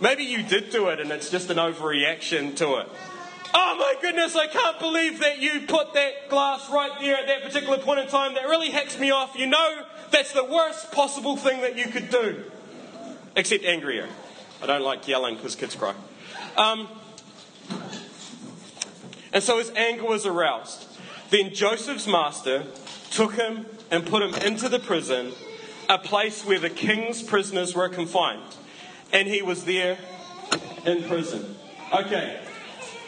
Maybe 0.00 0.22
you 0.24 0.42
did 0.42 0.70
do 0.70 0.88
it 0.88 1.00
and 1.00 1.10
it's 1.10 1.30
just 1.30 1.50
an 1.50 1.56
overreaction 1.56 2.54
to 2.56 2.76
it. 2.76 2.88
Oh 3.58 3.74
my 3.78 3.94
goodness, 4.02 4.36
I 4.36 4.48
can't 4.48 4.78
believe 4.78 5.20
that 5.20 5.38
you 5.38 5.62
put 5.62 5.94
that 5.94 6.28
glass 6.28 6.68
right 6.68 6.90
there 7.00 7.16
at 7.16 7.26
that 7.26 7.42
particular 7.42 7.78
point 7.78 8.00
in 8.00 8.06
time. 8.06 8.34
That 8.34 8.44
really 8.44 8.70
hacks 8.70 8.98
me 8.98 9.10
off. 9.10 9.34
You 9.34 9.46
know, 9.46 9.82
that's 10.10 10.32
the 10.32 10.44
worst 10.44 10.92
possible 10.92 11.38
thing 11.38 11.62
that 11.62 11.74
you 11.74 11.86
could 11.86 12.10
do. 12.10 12.44
Except 13.34 13.64
angrier. 13.64 14.08
I 14.62 14.66
don't 14.66 14.82
like 14.82 15.08
yelling 15.08 15.36
because 15.36 15.56
kids 15.56 15.74
cry. 15.74 15.94
Um, 16.58 16.86
and 19.32 19.42
so 19.42 19.56
his 19.56 19.70
anger 19.70 20.04
was 20.04 20.26
aroused. 20.26 20.86
Then 21.30 21.54
Joseph's 21.54 22.06
master 22.06 22.64
took 23.10 23.36
him 23.36 23.64
and 23.90 24.04
put 24.04 24.22
him 24.22 24.34
into 24.46 24.68
the 24.68 24.78
prison, 24.78 25.32
a 25.88 25.98
place 25.98 26.44
where 26.44 26.58
the 26.58 26.68
king's 26.68 27.22
prisoners 27.22 27.74
were 27.74 27.88
confined. 27.88 28.54
And 29.14 29.26
he 29.26 29.40
was 29.40 29.64
there 29.64 29.96
in 30.84 31.04
prison. 31.04 31.56
Okay, 31.94 32.42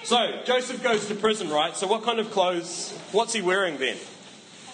so 0.09 0.41
Joseph 0.47 0.83
goes 0.83 1.07
to 1.09 1.15
prison, 1.15 1.51
right? 1.51 1.77
So 1.77 1.87
what 1.87 2.03
kind 2.03 2.19
of 2.19 2.31
clothes? 2.31 2.97
What's 3.13 3.35
he 3.35 3.43
wearing 3.43 3.77
then? 3.77 3.99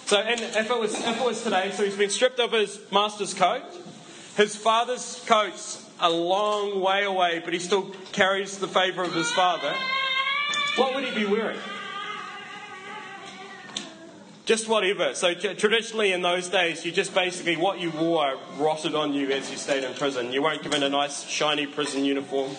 So, 0.06 0.18
and 0.18 0.40
if 0.40 0.70
it 0.70 0.78
was 0.78 0.94
if 0.94 1.20
it 1.20 1.24
was 1.24 1.42
today, 1.42 1.72
so 1.72 1.84
he's 1.84 1.96
been 1.96 2.08
stripped 2.08 2.38
of 2.38 2.52
his 2.52 2.80
master's 2.92 3.34
coat. 3.34 3.64
His 4.36 4.54
father's 4.54 5.24
coat's 5.26 5.84
a 5.98 6.08
long 6.08 6.80
way 6.80 7.02
away, 7.02 7.42
but 7.44 7.52
he 7.52 7.58
still 7.58 7.90
carries 8.12 8.58
the 8.58 8.68
favour 8.68 9.02
of 9.02 9.12
his 9.12 9.28
father. 9.32 9.74
What 10.76 10.94
would 10.94 11.02
he 11.02 11.24
be 11.24 11.28
wearing? 11.28 11.58
Just 14.44 14.68
whatever. 14.68 15.14
So 15.14 15.34
traditionally 15.34 16.12
in 16.12 16.22
those 16.22 16.48
days, 16.48 16.84
you 16.84 16.92
just 16.92 17.12
basically 17.12 17.56
what 17.56 17.80
you 17.80 17.90
wore 17.90 18.38
rotted 18.56 18.94
on 18.94 19.14
you 19.14 19.32
as 19.32 19.50
you 19.50 19.56
stayed 19.56 19.82
in 19.82 19.94
prison. 19.94 20.32
You 20.32 20.44
weren't 20.44 20.62
given 20.62 20.84
a 20.84 20.88
nice 20.88 21.26
shiny 21.26 21.66
prison 21.66 22.04
uniform. 22.04 22.52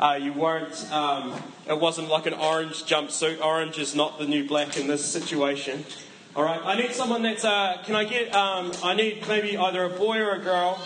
Uh, 0.00 0.16
you 0.20 0.32
weren't, 0.32 0.92
um, 0.92 1.34
it 1.68 1.78
wasn't 1.78 2.08
like 2.08 2.26
an 2.26 2.34
orange 2.34 2.84
jumpsuit. 2.84 3.44
Orange 3.44 3.78
is 3.78 3.96
not 3.96 4.18
the 4.18 4.26
new 4.26 4.46
black 4.46 4.76
in 4.76 4.86
this 4.86 5.04
situation. 5.04 5.84
All 6.36 6.44
right, 6.44 6.60
I 6.64 6.76
need 6.76 6.92
someone 6.92 7.22
that's, 7.22 7.44
uh, 7.44 7.78
can 7.84 7.96
I 7.96 8.04
get, 8.04 8.32
um, 8.32 8.70
I 8.84 8.94
need 8.94 9.26
maybe 9.26 9.58
either 9.58 9.82
a 9.82 9.88
boy 9.88 10.18
or 10.18 10.36
a 10.36 10.38
girl, 10.38 10.80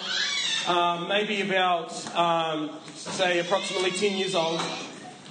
um, 0.67 1.09
maybe 1.09 1.43
about, 1.43 1.93
um, 2.17 2.71
say, 2.95 3.39
approximately 3.39 3.91
10 3.91 4.17
years 4.17 4.35
old. 4.35 4.61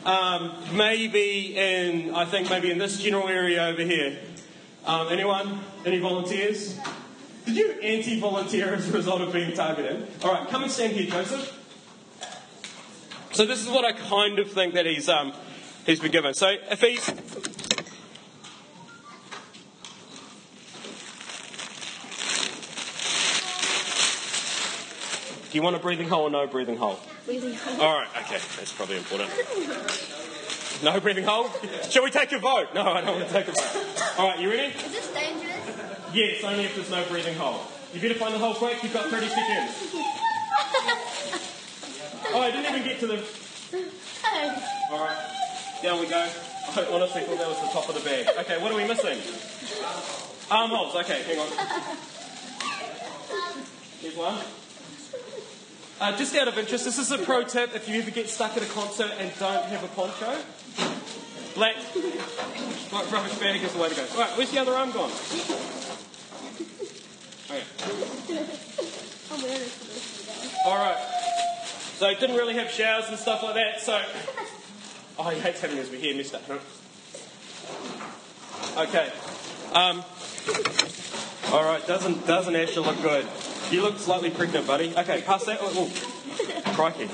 Um, 0.05 0.51
maybe 0.73 1.57
in, 1.57 2.13
I 2.13 2.25
think 2.25 2.51
maybe 2.51 2.69
in 2.69 2.77
this 2.77 3.01
general 3.01 3.27
area 3.27 3.63
over 3.63 3.81
here. 3.81 4.19
Um, 4.85 5.07
anyone? 5.09 5.59
Any 5.85 5.99
volunteers? 5.99 6.77
Did 7.45 7.55
you 7.55 7.71
anti 7.81 8.19
volunteer 8.19 8.75
as 8.75 8.87
a 8.89 8.91
result 8.91 9.21
of 9.21 9.33
being 9.33 9.53
targeted? 9.53 10.07
All 10.23 10.33
right, 10.33 10.47
come 10.49 10.61
and 10.61 10.71
stand 10.71 10.93
here, 10.93 11.09
Joseph. 11.09 11.60
So, 13.33 13.45
this 13.45 13.61
is 13.61 13.69
what 13.69 13.85
I 13.85 13.93
kind 13.93 14.39
of 14.39 14.51
think 14.51 14.73
that 14.73 14.85
he's, 14.85 15.07
um, 15.07 15.33
he's 15.85 15.99
been 15.99 16.11
given. 16.11 16.33
So, 16.33 16.55
if 16.69 16.81
he's. 16.81 17.05
Do 25.51 25.57
you 25.57 25.63
want 25.63 25.75
a 25.75 25.79
breathing 25.79 26.07
hole 26.07 26.23
or 26.23 26.29
no 26.29 26.47
breathing 26.47 26.77
hole? 26.77 26.97
Breathing 27.25 27.53
hole. 27.53 27.81
All 27.81 27.99
right, 27.99 28.07
okay, 28.19 28.39
that's 28.55 28.71
probably 28.71 28.97
important. 28.97 29.29
No 30.81 30.99
breathing 30.99 31.25
hole? 31.25 31.49
Shall 31.89 32.03
we 32.03 32.09
take 32.09 32.31
a 32.31 32.39
vote? 32.39 32.73
No, 32.73 32.83
I 32.83 33.01
don't 33.01 33.17
want 33.17 33.27
to 33.27 33.33
take 33.33 33.47
a 33.47 33.51
vote. 33.51 34.13
All 34.17 34.29
right, 34.29 34.39
you 34.39 34.49
ready? 34.49 34.73
Is 34.73 34.91
this 34.91 35.13
dangerous? 35.13 35.61
Yes, 36.13 36.43
only 36.43 36.63
if 36.63 36.75
there's 36.75 36.89
no 36.89 37.03
breathing 37.05 37.35
hole. 37.35 37.61
You 37.93 38.01
better 38.01 38.13
find 38.15 38.33
the 38.33 38.39
hole 38.39 38.53
quick, 38.53 38.81
you've 38.81 38.93
got 38.93 39.09
30 39.09 39.27
seconds. 39.27 40.20
Oh, 42.33 42.41
I 42.41 42.51
didn't 42.51 42.73
even 42.73 42.87
get 42.87 42.99
to 43.01 43.07
the. 43.07 43.23
All 44.91 44.99
right, 44.99 45.17
down 45.83 45.99
we 45.99 46.07
go. 46.07 46.17
I 46.19 46.87
honestly 46.91 47.21
thought 47.21 47.37
that 47.37 47.47
was 47.47 47.61
the 47.61 47.67
top 47.67 47.89
of 47.89 47.95
the 47.95 48.01
bag. 48.01 48.27
Okay, 48.39 48.61
what 48.61 48.71
are 48.71 48.75
we 48.75 48.87
missing? 48.87 49.19
Armholes, 50.49 50.95
okay, 50.95 51.23
hang 51.23 51.39
on. 51.39 51.47
Here's 54.01 54.15
one. 54.15 54.37
Uh, 55.99 56.17
just 56.17 56.35
out 56.35 56.47
of 56.47 56.57
interest, 56.57 56.85
this 56.85 56.97
is 56.97 57.11
a 57.11 57.17
pro 57.19 57.43
tip 57.43 57.75
if 57.75 57.87
you 57.87 58.01
ever 58.01 58.11
get 58.11 58.29
stuck 58.29 58.57
at 58.57 58.63
a 58.63 58.67
concert 58.67 59.11
and 59.19 59.31
don't 59.39 59.65
have 59.65 59.83
a 59.83 59.87
poncho. 59.89 60.37
Black 61.55 61.75
like 62.91 63.11
rubbish 63.11 63.37
bag 63.39 63.61
is 63.61 63.73
the 63.73 63.79
way 63.79 63.89
to 63.89 63.95
go. 63.95 64.01
Right, 64.17 64.29
where's 64.37 64.51
the 64.51 64.59
other 64.59 64.73
arm 64.73 64.91
gone? 64.91 65.11
Okay. 67.45 67.63
I'm 69.31 69.41
wearing 69.41 69.59
this 69.59 69.75
for 69.75 69.85
this 69.85 70.65
Alright. 70.65 70.97
So 72.01 72.09
it 72.09 72.19
didn't 72.19 72.35
really 72.35 72.55
have 72.55 72.71
showers 72.71 73.05
and 73.09 73.19
stuff 73.19 73.43
like 73.43 73.53
that, 73.53 73.79
so 73.79 74.01
Oh 75.19 75.29
he 75.29 75.39
hates 75.39 75.61
having 75.61 75.77
his 75.77 75.87
hair 75.93 76.15
messed 76.15 76.33
up, 76.33 76.41
huh? 76.47 76.57
Okay. 78.81 79.11
Um 79.75 80.03
Alright, 81.53 81.85
doesn't 81.85 82.25
doesn't 82.25 82.55
actually 82.55 82.87
look 82.87 82.99
good. 83.03 83.27
You 83.69 83.83
look 83.83 83.99
slightly 83.99 84.31
pregnant, 84.31 84.65
buddy. 84.65 84.97
Okay, 84.97 85.21
pass 85.21 85.45
that. 85.45 85.59
Oh, 85.61 85.71
oh. 85.75 86.61
crikey. 86.73 87.07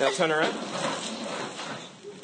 Now 0.00 0.12
turn 0.12 0.30
around. 0.30 0.54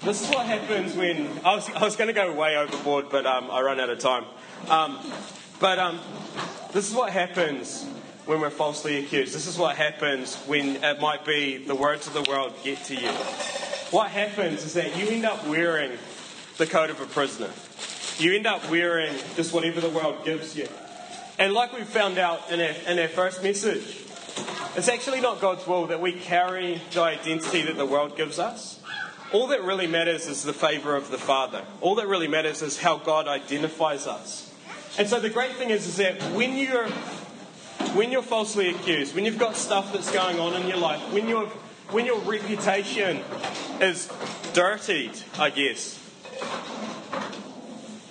This 0.01 0.23
is 0.23 0.31
what 0.35 0.47
happens 0.47 0.97
when 0.97 1.29
I 1.45 1.57
was, 1.57 1.69
I 1.69 1.85
was 1.85 1.97
going 1.97 2.09
to 2.09 2.15
go 2.15 2.33
way 2.33 2.57
overboard, 2.57 3.11
but 3.11 3.27
um, 3.27 3.51
I 3.51 3.61
run 3.61 3.81
out 3.81 3.91
of 3.91 3.99
time. 3.99 4.25
Um, 4.71 4.99
but 5.61 5.79
um, 5.79 6.01
this 6.73 6.89
is 6.89 6.97
what 6.97 7.13
happens 7.13 7.87
when 8.27 8.41
we're 8.41 8.51
falsely 8.51 8.99
accused. 8.99 9.35
This 9.35 9.47
is 9.47 9.59
what 9.59 9.77
happens 9.77 10.37
when 10.47 10.83
it 10.83 11.01
might 11.01 11.25
be 11.25 11.59
the 11.59 11.75
words 11.75 12.07
of 12.07 12.15
the 12.15 12.23
world 12.23 12.55
get 12.63 12.83
to 12.85 12.95
you. 12.95 13.09
What 13.91 14.11
happens 14.11 14.65
is 14.65 14.75
that 14.75 14.97
you 14.97 15.09
end 15.09 15.25
up 15.25 15.47
wearing 15.47 15.93
the 16.57 16.67
coat 16.67 16.91
of 16.91 17.01
a 17.01 17.07
prisoner. 17.07 17.51
You 18.19 18.35
end 18.35 18.47
up 18.47 18.71
wearing 18.71 19.15
just 19.37 19.53
whatever 19.53 19.81
the 19.81 19.91
world 19.91 20.25
gives 20.25 20.57
you. 20.57 20.69
And 21.39 21.53
like 21.53 21.73
we 21.73 21.83
found 21.83 22.19
out 22.19 22.51
in 22.51 22.61
our, 22.61 22.75
in 22.89 22.99
our 22.99 23.09
first 23.09 23.43
message, 23.43 24.01
it's 24.77 24.89
actually 24.89 25.21
not 25.21 25.41
God's 25.41 25.67
will 25.67 25.87
that 25.89 26.01
we 26.01 26.13
carry 26.13 26.81
the 26.93 27.03
identity 27.03 27.63
that 27.63 27.77
the 27.77 27.87
world 27.87 28.17
gives 28.17 28.39
us. 28.39 28.81
All 29.33 29.49
that 29.49 29.63
really 29.65 29.87
matters 29.87 30.27
is 30.27 30.45
the 30.45 30.53
favour 30.53 30.95
of 30.95 31.11
the 31.11 31.19
Father. 31.19 31.65
All 31.81 31.97
that 31.97 32.07
really 32.07 32.29
matters 32.29 32.63
is 32.63 32.79
how 32.79 32.99
God 32.99 33.27
identifies 33.27 34.07
us. 34.07 34.53
And 34.97 35.09
so 35.09 35.19
the 35.19 35.31
great 35.31 35.53
thing 35.53 35.71
is, 35.71 35.87
is 35.87 35.97
that 35.97 36.23
when 36.35 36.57
you're 36.57 36.89
when 37.95 38.11
you're 38.11 38.23
falsely 38.23 38.71
accused, 38.71 39.15
when 39.15 39.25
you've 39.25 39.39
got 39.39 39.57
stuff 39.57 39.93
that's 39.93 40.11
going 40.11 40.39
on 40.39 40.61
in 40.61 40.69
your 40.69 40.79
life, 40.79 41.01
when 41.13 41.29
your 41.29 41.47
when 41.91 42.07
your 42.07 42.19
reputation 42.21 43.23
is 43.81 44.11
dirtied, 44.53 45.13
I 45.39 45.51
guess, 45.51 45.99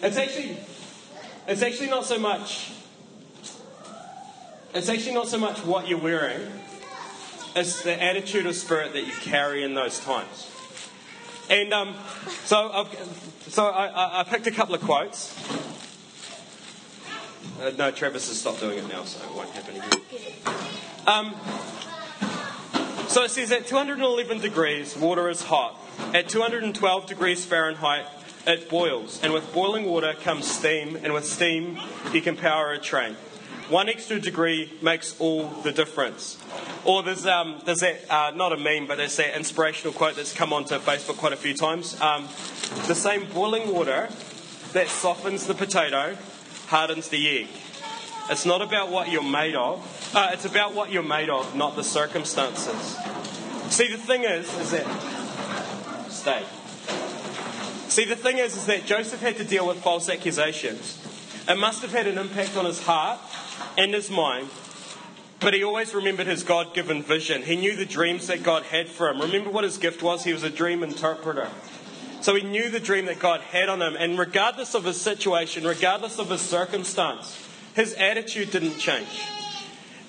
it's 0.02 0.18
actually 0.18 0.58
it's 1.48 1.62
actually 1.62 1.90
not 1.90 2.06
so 2.06 2.20
much 2.20 2.72
it's 4.74 4.90
actually 4.90 5.14
not 5.14 5.28
so 5.28 5.38
much 5.38 5.64
what 5.66 5.88
you're 5.88 6.00
wearing, 6.00 6.42
it's 7.56 7.84
the 7.84 8.02
attitude 8.02 8.48
of 8.48 8.56
spirit 8.56 8.94
that 8.94 9.06
you 9.06 9.14
carry 9.22 9.64
in 9.64 9.76
those 9.76 10.00
times. 10.00 10.50
And 11.50 11.72
um, 11.74 11.96
so, 12.46 12.72
I've, 12.72 12.88
so 13.50 13.66
I, 13.68 14.22
I 14.22 14.24
picked 14.24 14.48
a 14.48 14.52
couple 14.52 14.74
of 14.74 14.82
quotes. 14.82 15.36
Uh, 17.62 17.72
no, 17.78 17.92
Travis 17.92 18.28
has 18.28 18.40
stopped 18.40 18.60
doing 18.60 18.80
it 18.80 18.88
now, 18.90 19.04
so 19.04 19.24
it 19.24 19.36
won't 19.36 19.50
happen 19.52 19.76
again. 19.76 19.92
Um, 21.08 21.36
so 23.08 23.24
it 23.24 23.32
says 23.32 23.52
at 23.52 23.68
211 23.68 24.40
degrees, 24.40 24.98
water 24.98 25.30
is 25.30 25.44
hot. 25.44 25.80
At 26.14 26.30
212 26.30 27.06
degrees 27.06 27.46
Fahrenheit, 27.46 28.06
it 28.48 28.70
boils. 28.70 29.22
And 29.24 29.34
with 29.34 29.54
boiling 29.54 29.86
water 29.86 30.14
comes 30.14 30.50
steam, 30.50 30.96
and 30.96 31.14
with 31.14 31.26
steam, 31.26 31.80
you 32.12 32.22
can 32.22 32.36
power 32.36 32.72
a 32.72 32.80
train. 32.80 33.16
One 33.70 33.88
extra 33.88 34.20
degree 34.20 34.72
makes 34.82 35.20
all 35.20 35.48
the 35.48 35.72
difference. 35.72 36.38
Or 36.84 37.02
there's, 37.02 37.26
um, 37.26 37.62
there's 37.66 37.80
that, 37.80 38.02
uh, 38.10 38.32
not 38.36 38.52
a 38.52 38.58
meme, 38.58 38.88
but 38.88 38.98
there's 38.98 39.16
that 39.18 39.38
inspirational 39.38 39.94
quote 39.94 40.16
that's 40.16 40.34
come 40.34 40.52
onto 40.52 40.76
Facebook 40.80 41.18
quite 41.18 41.34
a 41.34 41.38
few 41.38 41.54
times. 41.54 42.00
Um, 42.02 42.28
the 42.88 42.96
same 42.96 43.26
boiling 43.34 43.74
water 43.74 44.10
that 44.74 44.90
softens 44.90 45.48
the 45.48 45.54
potato 45.54 46.18
hardens 46.68 47.10
the 47.10 47.40
egg. 47.40 47.48
It's 48.30 48.46
not 48.46 48.62
about 48.62 48.90
what 48.90 49.12
you're 49.12 49.22
made 49.22 49.56
of, 49.56 50.12
uh, 50.16 50.30
it's 50.32 50.46
about 50.46 50.74
what 50.74 50.92
you're 50.92 51.04
made 51.04 51.30
of, 51.30 51.56
not 51.56 51.76
the 51.76 51.84
circumstances. 51.84 52.98
See, 53.70 53.88
the 53.88 53.98
thing 53.98 54.24
is, 54.24 54.54
is 54.60 54.72
that. 54.72 56.12
Stay. 56.12 56.44
See, 57.90 58.06
the 58.06 58.16
thing 58.16 58.38
is, 58.38 58.56
is 58.56 58.66
that 58.68 58.86
Joseph 58.86 59.20
had 59.20 59.38
to 59.38 59.44
deal 59.44 59.68
with 59.68 59.78
false 59.84 60.10
accusations. 60.10 61.00
It 61.48 61.58
must 61.58 61.82
have 61.82 61.92
had 61.92 62.08
an 62.08 62.18
impact 62.18 62.56
on 62.56 62.66
his 62.66 62.82
heart 62.84 63.20
and 63.78 63.94
his 63.94 64.10
mind, 64.10 64.48
but 65.40 65.54
he 65.54 65.64
always 65.64 65.94
remembered 65.94 66.28
his 66.28 66.44
God 66.44 66.74
given 66.74 67.04
vision. 67.04 67.42
He 67.42 67.56
knew 67.58 67.76
the 67.76 67.86
dreams 67.86 68.28
that 68.28 68.42
God 68.44 68.64
had 68.64 68.88
for 68.88 69.10
him. 69.10 69.20
Remember 69.20 69.50
what 69.50 69.66
his 69.66 69.78
gift 69.78 70.02
was? 70.02 70.24
He 70.24 70.32
was 70.32 70.44
a 70.44 70.50
dream 70.50 70.82
interpreter. 70.82 71.50
So 72.24 72.36
he 72.36 72.42
knew 72.42 72.70
the 72.70 72.80
dream 72.80 73.08
that 73.08 73.20
God 73.20 73.42
had 73.42 73.68
on 73.68 73.82
him, 73.82 73.98
and 74.00 74.18
regardless 74.18 74.76
of 74.76 74.86
his 74.86 75.00
situation, 75.00 75.66
regardless 75.66 76.20
of 76.20 76.30
his 76.30 76.40
circumstance, 76.40 77.38
his 77.76 77.94
attitude 77.96 78.50
didn't 78.50 78.78
change. 78.78 79.10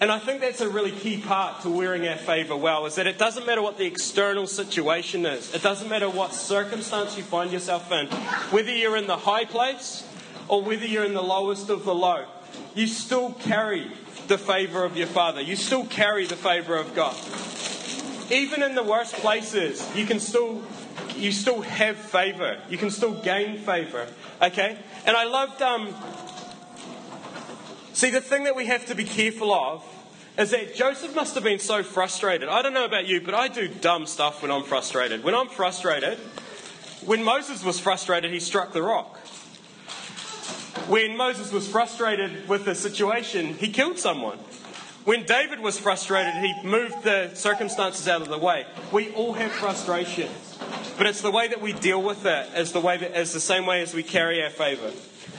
And 0.00 0.12
I 0.12 0.20
think 0.20 0.40
that's 0.40 0.60
a 0.60 0.68
really 0.68 0.92
key 0.92 1.20
part 1.20 1.62
to 1.62 1.70
wearing 1.70 2.06
our 2.06 2.14
favour 2.16 2.54
well, 2.54 2.86
is 2.86 2.94
that 2.94 3.08
it 3.08 3.18
doesn't 3.18 3.46
matter 3.46 3.62
what 3.62 3.78
the 3.78 3.86
external 3.86 4.46
situation 4.46 5.26
is. 5.26 5.52
It 5.56 5.62
doesn't 5.62 5.88
matter 5.88 6.08
what 6.08 6.32
circumstance 6.32 7.16
you 7.16 7.24
find 7.24 7.50
yourself 7.50 7.90
in. 7.90 8.06
Whether 8.52 8.72
you're 8.72 8.96
in 8.96 9.08
the 9.08 9.16
high 9.16 9.44
place 9.44 10.06
or 10.46 10.62
whether 10.62 10.86
you're 10.86 11.04
in 11.04 11.14
the 11.14 11.22
lowest 11.22 11.68
of 11.68 11.84
the 11.84 11.96
low, 11.96 12.26
you 12.76 12.86
still 12.86 13.32
carry 13.32 13.90
the 14.28 14.38
favour 14.38 14.84
of 14.84 14.96
your 14.96 15.08
Father. 15.08 15.40
You 15.40 15.56
still 15.56 15.84
carry 15.84 16.26
the 16.26 16.36
favour 16.36 16.76
of 16.76 16.94
God. 16.94 17.16
Even 18.30 18.62
in 18.62 18.76
the 18.76 18.84
worst 18.84 19.14
places, 19.14 19.84
you 19.96 20.06
can 20.06 20.20
still 20.20 20.62
you 21.16 21.32
still 21.32 21.62
have 21.62 21.96
favour. 21.96 22.58
You 22.68 22.78
can 22.78 22.90
still 22.90 23.12
gain 23.12 23.58
favour. 23.58 24.06
Okay? 24.42 24.78
And 25.06 25.16
I 25.16 25.24
loved 25.24 25.62
um 25.62 25.94
See 27.94 28.10
the 28.10 28.20
thing 28.20 28.42
that 28.44 28.56
we 28.56 28.66
have 28.66 28.86
to 28.86 28.96
be 28.96 29.04
careful 29.04 29.54
of 29.54 29.84
is 30.36 30.50
that 30.50 30.74
Joseph 30.74 31.14
must 31.14 31.36
have 31.36 31.44
been 31.44 31.60
so 31.60 31.84
frustrated. 31.84 32.48
I 32.48 32.60
don't 32.60 32.74
know 32.74 32.84
about 32.84 33.06
you, 33.06 33.20
but 33.20 33.34
I 33.34 33.46
do 33.46 33.68
dumb 33.68 34.06
stuff 34.06 34.42
when 34.42 34.50
I'm 34.50 34.64
frustrated. 34.64 35.22
When 35.22 35.32
I'm 35.32 35.46
frustrated, 35.46 36.18
when 37.06 37.22
Moses 37.22 37.62
was 37.62 37.78
frustrated, 37.78 38.32
he 38.32 38.40
struck 38.40 38.72
the 38.72 38.82
rock. 38.82 39.18
When 40.88 41.16
Moses 41.16 41.52
was 41.52 41.68
frustrated 41.68 42.48
with 42.48 42.64
the 42.64 42.74
situation, 42.74 43.54
he 43.54 43.68
killed 43.68 44.00
someone. 44.00 44.38
When 45.04 45.24
David 45.24 45.60
was 45.60 45.78
frustrated, 45.78 46.34
he 46.34 46.52
moved 46.64 47.04
the 47.04 47.30
circumstances 47.34 48.08
out 48.08 48.22
of 48.22 48.28
the 48.28 48.38
way. 48.38 48.66
We 48.90 49.12
all 49.12 49.34
have 49.34 49.52
frustrations, 49.52 50.58
but 50.96 51.06
it's 51.06 51.20
the 51.20 51.30
way 51.30 51.48
that 51.48 51.60
we 51.60 51.72
deal 51.72 52.02
with 52.02 52.26
it 52.26 52.48
is 52.56 52.72
the 52.72 52.80
way 52.80 52.96
that 52.96 53.18
is 53.18 53.32
the 53.32 53.40
same 53.40 53.66
way 53.66 53.82
as 53.82 53.94
we 53.94 54.02
carry 54.02 54.42
our 54.42 54.50
favor. 54.50 54.92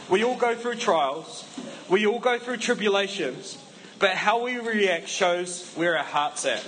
We 0.10 0.24
all 0.24 0.36
go 0.36 0.56
through 0.56 0.76
trials, 0.76 1.46
we 1.90 2.06
all 2.06 2.20
go 2.20 2.38
through 2.38 2.58
tribulations, 2.58 3.58
but 4.00 4.12
how 4.12 4.44
we 4.44 4.58
react 4.58 5.08
shows 5.08 5.72
where 5.76 5.98
our 5.98 6.04
heart's 6.04 6.46
at. 6.46 6.66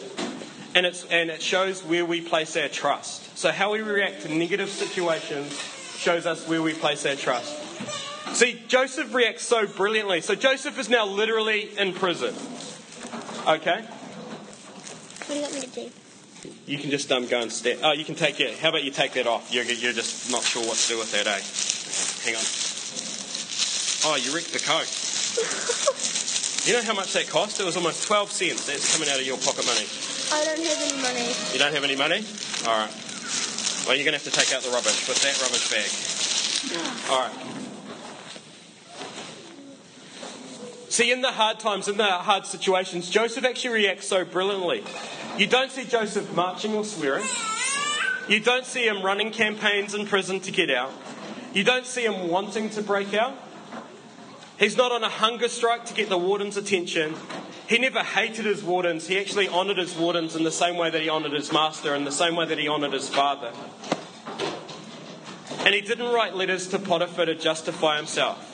And, 0.76 0.86
it's, 0.86 1.06
and 1.06 1.30
it 1.30 1.42
shows 1.42 1.84
where 1.84 2.06
we 2.06 2.22
place 2.22 2.56
our 2.56 2.68
trust. 2.68 3.38
So, 3.38 3.52
how 3.52 3.74
we 3.74 3.82
react 3.82 4.22
to 4.24 4.34
negative 4.34 4.70
situations 4.70 5.54
shows 5.98 6.26
us 6.26 6.48
where 6.48 6.62
we 6.62 6.74
place 6.74 7.06
our 7.06 7.16
trust. 7.16 7.56
See, 8.36 8.62
Joseph 8.68 9.14
reacts 9.14 9.44
so 9.44 9.66
brilliantly. 9.66 10.22
So, 10.22 10.36
Joseph 10.36 10.78
is 10.78 10.90
now 10.90 11.06
literally 11.06 11.78
in 11.78 11.94
prison. 11.94 12.36
Okay? 13.48 13.82
What 13.82 15.28
do 15.28 15.36
you 15.36 15.42
want 15.42 15.54
me 15.56 15.62
to 15.62 15.68
do? 15.68 15.92
You 16.66 16.78
can 16.78 16.92
just 16.92 17.12
um, 17.12 17.28
go 17.28 17.42
and 17.42 17.52
step. 17.52 17.80
Oh, 17.84 17.94
you 17.94 18.06
can 18.06 18.16
take 18.16 18.40
it. 18.40 18.58
How 18.60 18.70
about 18.70 18.84
you 18.84 18.92
take 18.92 19.14
that 19.14 19.28
off? 19.28 19.54
You're, 19.54 19.64
you're 19.66 19.94
just 19.94 20.32
not 20.32 20.44
sure 20.44 20.66
what 20.66 20.78
to 20.78 20.88
do 20.88 20.98
with 21.00 21.12
that, 21.12 21.28
eh? 21.28 21.42
Hang 22.26 22.36
on. 22.36 22.44
Oh, 24.06 24.16
you 24.16 24.34
wrecked 24.36 24.54
the 24.54 24.60
coat. 24.60 24.88
You 26.68 26.74
know 26.74 26.84
how 26.84 26.94
much 26.94 27.14
that 27.14 27.28
cost? 27.30 27.60
It 27.60 27.66
was 27.66 27.78
almost 27.78 28.06
12 28.08 28.32
cents. 28.32 28.68
That's 28.68 28.94
coming 28.94 29.10
out 29.10 29.20
of 29.20 29.26
your 29.26 29.38
pocket 29.38 29.66
money. 29.66 29.88
I 30.32 30.44
don't 30.44 30.60
have 30.60 30.82
any 30.84 31.02
money. 31.02 31.34
You 31.54 31.60
don't 31.60 31.74
have 31.74 31.84
any 31.84 31.96
money? 31.96 32.24
All 32.68 32.78
right. 32.78 32.92
Well, 33.88 33.96
you're 33.96 34.04
going 34.04 34.20
to 34.20 34.24
have 34.24 34.28
to 34.28 34.32
take 34.32 34.54
out 34.54 34.62
the 34.62 34.70
rubbish 34.70 35.08
with 35.08 35.22
that 35.24 35.40
rubbish 35.42 35.72
bag. 35.72 35.88
All 37.10 37.24
right. 37.24 37.58
See, 40.92 41.12
in 41.12 41.22
the 41.22 41.32
hard 41.32 41.60
times, 41.60 41.88
in 41.88 41.98
the 41.98 42.04
hard 42.04 42.46
situations, 42.46 43.10
Joseph 43.10 43.46
actually 43.46 43.74
reacts 43.74 44.08
so 44.08 44.26
brilliantly. 44.26 44.84
You 45.38 45.46
don't 45.46 45.72
see 45.72 45.86
Joseph 45.86 46.36
marching 46.36 46.74
or 46.74 46.84
swearing. 46.84 47.26
You 48.28 48.40
don't 48.40 48.66
see 48.66 48.88
him 48.88 49.04
running 49.04 49.32
campaigns 49.32 49.94
in 49.94 50.08
prison 50.08 50.40
to 50.42 50.52
get 50.52 50.72
out. 50.72 50.92
You 51.54 51.64
don't 51.64 51.86
see 51.86 52.06
him 52.06 52.30
wanting 52.30 52.72
to 52.72 52.82
break 52.82 53.14
out. 53.14 53.36
He's 54.60 54.76
not 54.76 54.92
on 54.92 55.04
a 55.04 55.10
hunger 55.10 55.48
strike 55.48 55.86
to 55.86 55.94
get 55.94 56.10
the 56.10 56.18
warden's 56.18 56.58
attention. 56.58 57.14
He 57.68 57.78
never 57.78 58.02
hated 58.02 58.46
his 58.46 58.64
wardens. 58.64 59.08
He 59.08 59.20
actually 59.20 59.48
honoured 59.48 59.78
his 59.78 59.96
wardens 59.96 60.36
in 60.36 60.44
the 60.44 60.52
same 60.52 60.76
way 60.76 60.90
that 60.90 61.02
he 61.02 61.10
honoured 61.10 61.34
his 61.34 61.52
master, 61.52 61.94
in 61.94 62.04
the 62.04 62.12
same 62.12 62.36
way 62.36 62.46
that 62.48 62.58
he 62.58 62.68
honoured 62.68 62.94
his 62.94 63.08
father. 63.08 63.52
And 65.60 65.76
he 65.76 65.82
didn't 65.82 66.12
write 66.12 66.36
letters 66.36 66.68
to 66.70 66.80
Potiphar 66.80 67.26
to 67.26 67.36
justify 67.36 67.98
himself. 67.98 68.47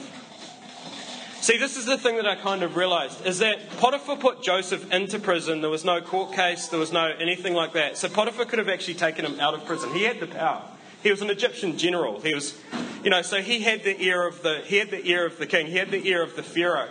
See, 1.44 1.58
this 1.58 1.76
is 1.76 1.86
the 1.86 1.98
thing 1.98 2.16
that 2.16 2.26
I 2.26 2.36
kind 2.36 2.64
of 2.64 2.78
realized 2.78 3.26
is 3.26 3.40
that 3.40 3.70
Potiphar 3.72 4.16
put 4.16 4.42
Joseph 4.42 4.90
into 4.94 5.20
prison. 5.20 5.60
There 5.60 5.70
was 5.70 5.84
no 5.84 6.00
court 6.00 6.32
case, 6.32 6.70
there 6.70 6.80
was 6.80 6.94
no 6.94 7.08
anything 7.20 7.54
like 7.54 7.74
that. 7.74 7.98
So 7.98 8.08
Potiphar 8.08 8.46
could 8.46 8.60
have 8.60 8.70
actually 8.70 8.94
taken 8.94 9.26
him 9.26 9.42
out 9.42 9.54
of 9.54 9.66
prison. 9.66 9.94
He 9.94 10.04
had 10.04 10.22
the 10.22 10.28
power. 10.28 10.64
He 11.02 11.12
was 11.12 11.22
an 11.22 11.30
Egyptian 11.30 11.78
general. 11.78 12.22
He 12.22 12.34
was, 12.34 12.58
you 13.04 13.10
know, 13.10 13.22
so 13.22 13.42
he 13.42 13.60
had 13.60 13.84
the 13.84 14.02
ear 14.02 14.26
of 14.26 14.42
the 14.42 14.62
he 14.64 14.78
had 14.78 14.90
the 14.90 15.06
ear 15.06 15.26
of 15.26 15.38
the 15.38 15.46
king. 15.46 15.68
He 15.68 15.76
had 15.76 15.92
the 15.92 16.08
ear 16.08 16.24
of 16.24 16.38
the 16.38 16.44
pharaoh. 16.44 16.88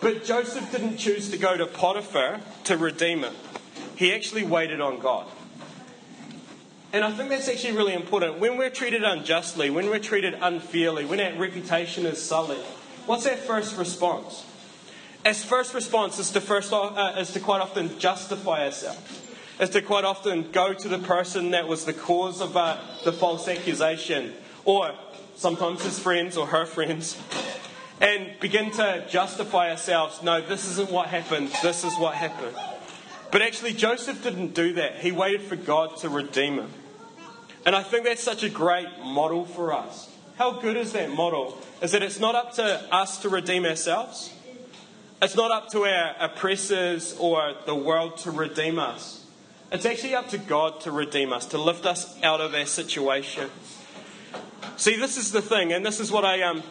But 0.00 0.24
Joseph 0.24 0.72
didn't 0.72 0.96
choose 0.96 1.28
to 1.32 1.36
go 1.36 1.54
to 1.54 1.66
Potiphar 1.66 2.40
to 2.64 2.76
redeem 2.78 3.22
him. 3.22 3.34
He 3.96 4.14
actually 4.14 4.44
waited 4.44 4.80
on 4.80 4.98
God. 4.98 5.26
And 6.94 7.04
I 7.04 7.10
think 7.10 7.28
that's 7.28 7.50
actually 7.50 7.76
really 7.76 7.92
important. 7.92 8.38
When 8.38 8.56
we're 8.56 8.70
treated 8.70 9.04
unjustly, 9.04 9.68
when 9.68 9.90
we're 9.90 9.98
treated 9.98 10.38
unfairly, 10.40 11.04
when 11.04 11.20
our 11.20 11.38
reputation 11.38 12.06
is 12.06 12.22
sullied, 12.22 12.64
what's 13.08 13.26
our 13.26 13.36
first 13.36 13.76
response? 13.78 14.44
Our 15.24 15.34
first 15.34 15.74
response 15.74 16.18
is 16.18 16.30
to 16.32 16.40
first 16.40 16.72
uh, 16.72 17.14
is 17.18 17.32
to 17.32 17.40
quite 17.40 17.60
often 17.60 17.98
justify 17.98 18.66
ourselves, 18.66 19.20
is 19.58 19.70
to 19.70 19.82
quite 19.82 20.04
often 20.04 20.52
go 20.52 20.74
to 20.74 20.88
the 20.88 20.98
person 20.98 21.52
that 21.52 21.66
was 21.66 21.86
the 21.86 21.94
cause 21.94 22.40
of 22.40 22.56
uh, 22.56 22.76
the 23.04 23.12
false 23.12 23.48
accusation, 23.48 24.34
or 24.64 24.92
sometimes 25.36 25.82
his 25.82 25.98
friends 25.98 26.36
or 26.36 26.46
her 26.46 26.66
friends, 26.66 27.20
and 28.00 28.38
begin 28.40 28.70
to 28.72 29.04
justify 29.08 29.70
ourselves. 29.70 30.22
No, 30.22 30.40
this 30.40 30.68
isn't 30.70 30.90
what 30.90 31.08
happened. 31.08 31.50
This 31.62 31.84
is 31.84 31.96
what 31.96 32.14
happened. 32.14 32.56
But 33.32 33.42
actually, 33.42 33.72
Joseph 33.72 34.22
didn't 34.22 34.54
do 34.54 34.74
that. 34.74 34.96
He 34.96 35.12
waited 35.12 35.42
for 35.42 35.56
God 35.56 35.96
to 35.98 36.08
redeem 36.08 36.58
him. 36.58 36.70
And 37.66 37.74
I 37.74 37.82
think 37.82 38.04
that's 38.04 38.22
such 38.22 38.42
a 38.42 38.48
great 38.48 38.88
model 39.02 39.44
for 39.44 39.72
us. 39.72 40.08
How 40.38 40.52
good 40.52 40.76
is 40.76 40.92
that 40.92 41.10
model? 41.10 41.58
Is 41.82 41.90
that 41.90 42.04
it's 42.04 42.20
not 42.20 42.36
up 42.36 42.52
to 42.54 42.94
us 42.94 43.18
to 43.22 43.28
redeem 43.28 43.66
ourselves, 43.66 44.32
it's 45.20 45.34
not 45.34 45.50
up 45.50 45.68
to 45.72 45.84
our 45.84 46.14
oppressors 46.20 47.16
or 47.18 47.54
the 47.66 47.74
world 47.74 48.18
to 48.18 48.30
redeem 48.30 48.78
us. 48.78 49.26
It's 49.72 49.84
actually 49.84 50.14
up 50.14 50.28
to 50.28 50.38
God 50.38 50.80
to 50.82 50.92
redeem 50.92 51.32
us, 51.32 51.46
to 51.46 51.58
lift 51.58 51.84
us 51.86 52.16
out 52.22 52.40
of 52.40 52.54
our 52.54 52.66
situation. 52.66 53.50
See, 54.76 54.96
this 54.96 55.16
is 55.16 55.32
the 55.32 55.42
thing, 55.42 55.72
and 55.72 55.84
this 55.84 55.98
is 55.98 56.12
what 56.12 56.24
I 56.24 56.42
um. 56.42 56.62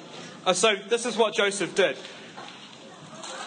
So 0.54 0.76
this 0.88 1.06
is 1.06 1.18
what 1.18 1.34
Joseph 1.34 1.76
did. 1.76 1.98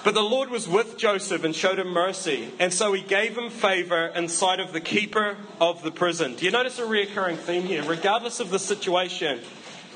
But 0.05 0.13
the 0.13 0.23
Lord 0.23 0.51
was 0.51 0.69
with 0.69 0.99
Joseph 0.99 1.45
and 1.45 1.57
showed 1.57 1.79
him 1.79 1.89
mercy, 1.89 2.51
and 2.59 2.75
so 2.75 2.93
he 2.93 3.03
gave 3.03 3.39
him 3.39 3.49
favor 3.49 4.07
in 4.09 4.29
sight 4.29 4.61
of 4.61 4.75
the 4.75 4.81
keeper 4.81 5.39
of 5.61 5.83
the 5.83 5.91
prison. 5.91 6.37
Do 6.37 6.45
you 6.45 6.51
notice 6.51 6.79
a 6.79 6.85
recurring 6.85 7.37
theme 7.39 7.63
here? 7.63 7.83
Regardless 7.83 8.39
of 8.41 8.51
the 8.51 8.59
situation, 8.59 9.41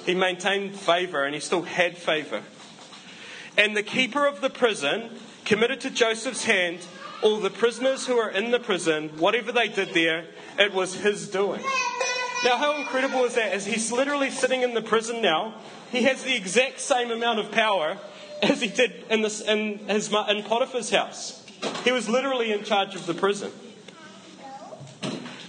he 0.04 0.14
maintained 0.14 0.74
favor 0.74 1.24
and 1.24 1.34
he 1.34 1.40
still 1.40 1.62
had 1.62 1.96
favor. 1.96 2.42
And 3.56 3.76
the 3.76 3.82
keeper 3.82 4.26
of 4.26 4.40
the 4.40 4.50
prison 4.50 5.10
committed 5.44 5.80
to 5.82 5.90
Joseph's 5.90 6.44
hand 6.44 6.80
all 7.22 7.38
the 7.38 7.50
prisoners 7.50 8.06
who 8.06 8.16
were 8.16 8.28
in 8.28 8.50
the 8.50 8.60
prison, 8.60 9.08
whatever 9.18 9.50
they 9.50 9.68
did 9.68 9.94
there, 9.94 10.26
it 10.58 10.74
was 10.74 10.94
his 10.94 11.28
doing. 11.28 11.62
Now, 12.44 12.58
how 12.58 12.78
incredible 12.78 13.24
is 13.24 13.34
that? 13.36 13.52
As 13.52 13.64
he's 13.64 13.90
literally 13.90 14.30
sitting 14.30 14.62
in 14.62 14.74
the 14.74 14.82
prison 14.82 15.22
now, 15.22 15.54
he 15.90 16.02
has 16.02 16.22
the 16.22 16.36
exact 16.36 16.80
same 16.80 17.10
amount 17.10 17.38
of 17.38 17.50
power 17.50 17.96
as 18.42 18.60
he 18.60 18.68
did 18.68 19.04
in, 19.08 19.22
this, 19.22 19.40
in, 19.40 19.78
his, 19.88 20.08
in 20.08 20.42
Potiphar's 20.42 20.90
house. 20.90 21.46
He 21.82 21.92
was 21.92 22.08
literally 22.08 22.52
in 22.52 22.64
charge 22.64 22.94
of 22.94 23.06
the 23.06 23.14
prison. 23.14 23.50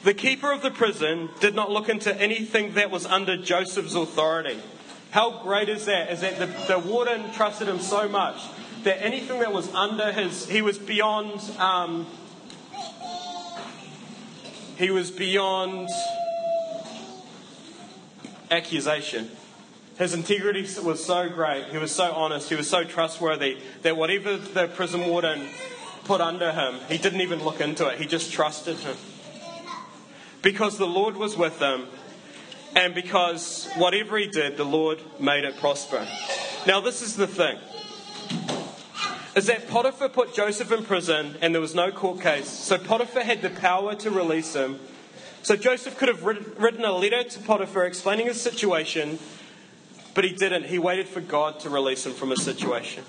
The 0.05 0.13
keeper 0.13 0.51
of 0.51 0.61
the 0.61 0.69
prison 0.69 1.29
did 1.39 1.55
not 1.55 1.71
look 1.71 1.89
into 1.89 2.15
anything 2.15 2.75
that 2.75 2.91
was 2.91 3.07
under 3.07 3.37
Joseph's 3.37 3.95
authority. 3.95 4.61
How 5.09 5.41
great 5.41 5.67
is 5.67 5.85
that? 5.87 6.11
Is 6.11 6.21
that 6.21 6.37
the, 6.37 6.45
the 6.67 6.77
warden 6.77 7.31
trusted 7.31 7.67
him 7.67 7.79
so 7.79 8.07
much 8.07 8.39
that 8.83 9.03
anything 9.03 9.39
that 9.39 9.51
was 9.51 9.73
under 9.73 10.11
his, 10.11 10.47
he 10.47 10.61
was 10.61 10.77
beyond, 10.77 11.41
um, 11.57 12.05
he 14.77 14.91
was 14.91 15.09
beyond 15.09 15.89
accusation. 18.51 19.31
His 19.97 20.13
integrity 20.13 20.67
was 20.83 21.03
so 21.03 21.29
great, 21.29 21.69
he 21.71 21.79
was 21.79 21.91
so 21.91 22.11
honest, 22.11 22.47
he 22.47 22.55
was 22.55 22.69
so 22.69 22.83
trustworthy 22.83 23.57
that 23.81 23.97
whatever 23.97 24.37
the 24.37 24.67
prison 24.67 25.07
warden 25.09 25.47
put 26.03 26.21
under 26.21 26.51
him, 26.51 26.75
he 26.89 26.99
didn't 26.99 27.21
even 27.21 27.43
look 27.43 27.59
into 27.59 27.87
it. 27.87 27.99
He 27.99 28.05
just 28.05 28.31
trusted 28.31 28.77
him. 28.77 28.95
Because 30.45 30.77
the 30.77 30.85
Lord 30.85 31.17
was 31.17 31.35
with 31.35 31.57
them, 31.57 31.87
and 32.75 32.93
because 32.93 33.67
whatever 33.77 34.15
he 34.15 34.27
did, 34.27 34.57
the 34.57 34.63
Lord 34.63 34.99
made 35.19 35.43
it 35.43 35.57
prosper. 35.57 36.07
Now, 36.67 36.81
this 36.81 37.01
is 37.01 37.15
the 37.15 37.25
thing 37.25 37.57
is 39.35 39.47
that 39.47 39.67
Potiphar 39.67 40.07
put 40.07 40.35
Joseph 40.35 40.71
in 40.71 40.85
prison 40.85 41.35
and 41.41 41.53
there 41.53 41.61
was 41.61 41.75
no 41.75 41.91
court 41.91 42.21
case. 42.21 42.47
So 42.47 42.77
Potiphar 42.77 43.23
had 43.23 43.41
the 43.41 43.49
power 43.49 43.93
to 43.95 44.09
release 44.09 44.55
him. 44.55 44.79
So 45.41 45.57
Joseph 45.57 45.97
could 45.97 46.07
have 46.07 46.23
written 46.23 46.85
a 46.85 46.93
letter 46.93 47.21
to 47.23 47.39
Potiphar 47.39 47.85
explaining 47.85 48.27
his 48.27 48.39
situation 48.39 49.19
but 50.15 50.23
he 50.23 50.31
didn't. 50.31 50.65
He 50.65 50.79
waited 50.79 51.07
for 51.07 51.19
God 51.19 51.59
to 51.59 51.69
release 51.69 52.05
him 52.05 52.13
from 52.13 52.29
his 52.29 52.41
situation. 52.41 53.03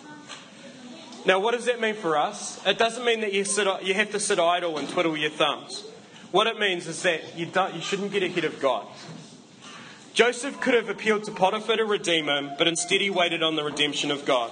Now, 1.25 1.38
what 1.38 1.53
does 1.53 1.64
that 1.66 1.81
mean 1.81 1.94
for 1.94 2.16
us? 2.16 2.61
It 2.66 2.79
doesn't 2.79 3.05
mean 3.05 3.20
that 3.20 3.33
you, 3.33 3.44
sit, 3.44 3.68
you 3.85 3.94
have 3.94 4.11
to 4.11 4.20
sit 4.20 4.38
idle 4.38 4.77
and 4.77 4.88
twiddle 4.88 5.16
your 5.16 5.31
thumbs. 5.31 5.85
What 6.32 6.46
it 6.46 6.58
means 6.58 6.86
is 6.86 7.02
that 7.02 7.36
you, 7.36 7.46
you 7.74 7.80
shouldn't 7.80 8.12
get 8.12 8.22
ahead 8.22 8.44
of 8.44 8.60
God. 8.60 8.86
Joseph 10.14 10.60
could 10.60 10.74
have 10.74 10.88
appealed 10.88 11.24
to 11.24 11.30
Potiphar 11.30 11.76
to 11.76 11.84
redeem 11.84 12.26
him, 12.26 12.52
but 12.56 12.66
instead 12.66 13.00
he 13.00 13.10
waited 13.10 13.42
on 13.42 13.54
the 13.54 13.62
redemption 13.62 14.10
of 14.10 14.24
God. 14.24 14.50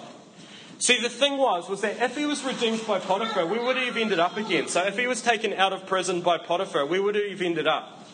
See, 0.78 1.00
the 1.00 1.08
thing 1.08 1.38
was, 1.38 1.68
was 1.68 1.80
that 1.80 2.02
if 2.02 2.16
he 2.16 2.26
was 2.26 2.44
redeemed 2.44 2.86
by 2.86 2.98
Potiphar, 2.98 3.46
we 3.46 3.58
would 3.58 3.76
have 3.76 3.96
ended 3.96 4.18
up 4.18 4.36
again. 4.36 4.68
So 4.68 4.84
if 4.84 4.98
he 4.98 5.06
was 5.06 5.22
taken 5.22 5.54
out 5.54 5.72
of 5.72 5.86
prison 5.86 6.20
by 6.20 6.36
Potiphar, 6.36 6.84
we 6.84 7.00
would 7.00 7.14
have 7.14 7.40
ended 7.40 7.66
up. 7.66 8.06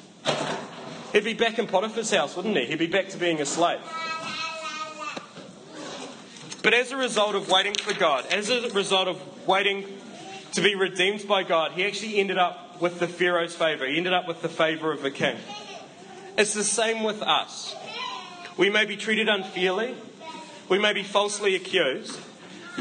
He'd 1.13 1.25
be 1.25 1.35
back 1.35 1.59
in 1.59 1.67
Potiphar's 1.67 2.13
house, 2.13 2.37
wouldn't 2.37 2.57
he? 2.57 2.67
He'd 2.67 2.79
be 2.79 2.87
back 2.87 3.09
to 3.09 3.19
being 3.19 3.41
a 3.41 3.47
slave. 3.47 3.81
But 6.63 6.75
as 6.75 6.93
a 6.93 6.97
result 6.97 7.35
of 7.35 7.49
waiting 7.49 7.75
for 7.75 7.95
God, 7.95 8.27
as 8.27 8.51
a 8.51 8.71
result 8.71 9.09
of 9.09 9.49
waiting 9.49 9.87
to 10.53 10.61
be 10.61 10.75
redeemed 10.75 11.27
by 11.27 11.43
God, 11.43 11.73
he 11.73 11.85
actually 11.85 12.19
ended 12.19 12.39
up 12.39 12.70
with 12.81 12.99
the 12.99 13.09
Pharaoh's 13.09 13.55
favor. 13.55 13.87
He 13.87 13.97
ended 13.97 14.13
up 14.13 14.27
with 14.27 14.43
the 14.43 14.49
favor 14.49 14.93
of 14.93 15.03
the 15.03 15.11
king. 15.11 15.37
It's 16.39 16.55
the 16.55 16.65
same 16.65 17.03
with 17.03 17.23
us. 17.23 17.75
We 18.57 18.71
may 18.71 18.85
be 18.85 18.97
treated 18.97 19.29
unfairly, 19.29 19.95
we 20.69 20.79
may 20.79 20.93
be 20.93 21.03
falsely 21.03 21.55
accused, 21.55 22.19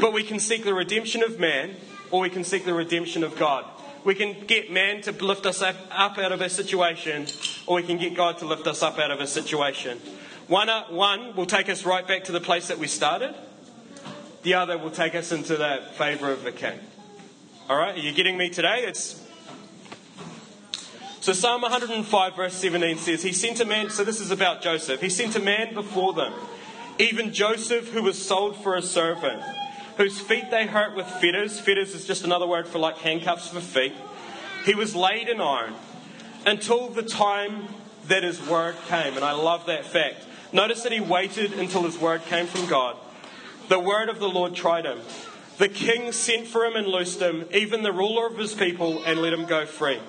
but 0.00 0.12
we 0.12 0.22
can 0.22 0.38
seek 0.38 0.64
the 0.64 0.74
redemption 0.74 1.22
of 1.22 1.38
man 1.38 1.76
or 2.10 2.20
we 2.20 2.30
can 2.30 2.44
seek 2.44 2.64
the 2.64 2.74
redemption 2.74 3.22
of 3.22 3.38
God. 3.38 3.64
We 4.02 4.14
can 4.14 4.46
get 4.46 4.72
man 4.72 5.02
to 5.02 5.12
lift 5.12 5.44
us 5.44 5.60
up, 5.60 5.76
out 5.92 6.32
of 6.32 6.40
a 6.40 6.48
situation, 6.48 7.26
or 7.66 7.76
we 7.76 7.82
can 7.82 7.98
get 7.98 8.14
God 8.14 8.38
to 8.38 8.46
lift 8.46 8.66
us 8.66 8.82
up 8.82 8.98
out 8.98 9.10
of 9.10 9.20
a 9.20 9.26
situation. 9.26 9.98
One, 10.48 10.68
uh, 10.68 10.84
one 10.86 11.36
will 11.36 11.46
take 11.46 11.68
us 11.68 11.84
right 11.84 12.06
back 12.06 12.24
to 12.24 12.32
the 12.32 12.40
place 12.40 12.68
that 12.68 12.78
we 12.78 12.86
started 12.86 13.34
the 14.42 14.54
other 14.54 14.78
will 14.78 14.90
take 14.90 15.14
us 15.14 15.32
into 15.32 15.56
the 15.56 15.82
favor 15.92 16.30
of 16.30 16.44
the 16.44 16.52
king. 16.52 16.78
All 17.68 17.76
right, 17.76 17.94
are 17.94 17.98
you 17.98 18.12
getting 18.12 18.36
me 18.36 18.48
today? 18.48 18.84
It's 18.86 19.19
so 21.20 21.32
Psalm 21.32 21.62
105 21.62 22.36
verse 22.36 22.54
17 22.54 22.98
says, 22.98 23.22
He 23.22 23.32
sent 23.32 23.60
a 23.60 23.64
man, 23.64 23.90
so 23.90 24.04
this 24.04 24.20
is 24.20 24.30
about 24.30 24.62
Joseph. 24.62 25.00
He 25.00 25.10
sent 25.10 25.36
a 25.36 25.40
man 25.40 25.74
before 25.74 26.14
them, 26.14 26.32
even 26.98 27.32
Joseph, 27.32 27.92
who 27.92 28.02
was 28.02 28.20
sold 28.20 28.56
for 28.62 28.74
a 28.74 28.82
servant, 28.82 29.42
whose 29.96 30.18
feet 30.18 30.50
they 30.50 30.66
hurt 30.66 30.96
with 30.96 31.06
fetters. 31.06 31.60
Fetters 31.60 31.94
is 31.94 32.06
just 32.06 32.24
another 32.24 32.46
word 32.46 32.66
for 32.66 32.78
like 32.78 32.98
handcuffs 32.98 33.48
for 33.48 33.60
feet. 33.60 33.94
He 34.64 34.74
was 34.74 34.94
laid 34.94 35.28
in 35.28 35.40
iron 35.40 35.74
until 36.46 36.88
the 36.88 37.02
time 37.02 37.68
that 38.08 38.22
his 38.22 38.40
word 38.46 38.76
came. 38.88 39.14
And 39.16 39.24
I 39.24 39.32
love 39.32 39.66
that 39.66 39.84
fact. 39.84 40.24
Notice 40.52 40.82
that 40.82 40.92
he 40.92 41.00
waited 41.00 41.52
until 41.52 41.82
his 41.82 41.98
word 41.98 42.22
came 42.26 42.46
from 42.46 42.66
God. 42.66 42.96
The 43.68 43.78
word 43.78 44.08
of 44.08 44.18
the 44.18 44.28
Lord 44.28 44.54
tried 44.54 44.84
him. 44.84 44.98
The 45.58 45.68
king 45.68 46.12
sent 46.12 46.46
for 46.46 46.64
him 46.64 46.74
and 46.74 46.86
loosed 46.86 47.20
him, 47.20 47.46
even 47.52 47.82
the 47.82 47.92
ruler 47.92 48.26
of 48.26 48.36
his 48.36 48.54
people, 48.54 49.02
and 49.04 49.20
let 49.20 49.32
him 49.32 49.44
go 49.44 49.66
free. 49.66 50.00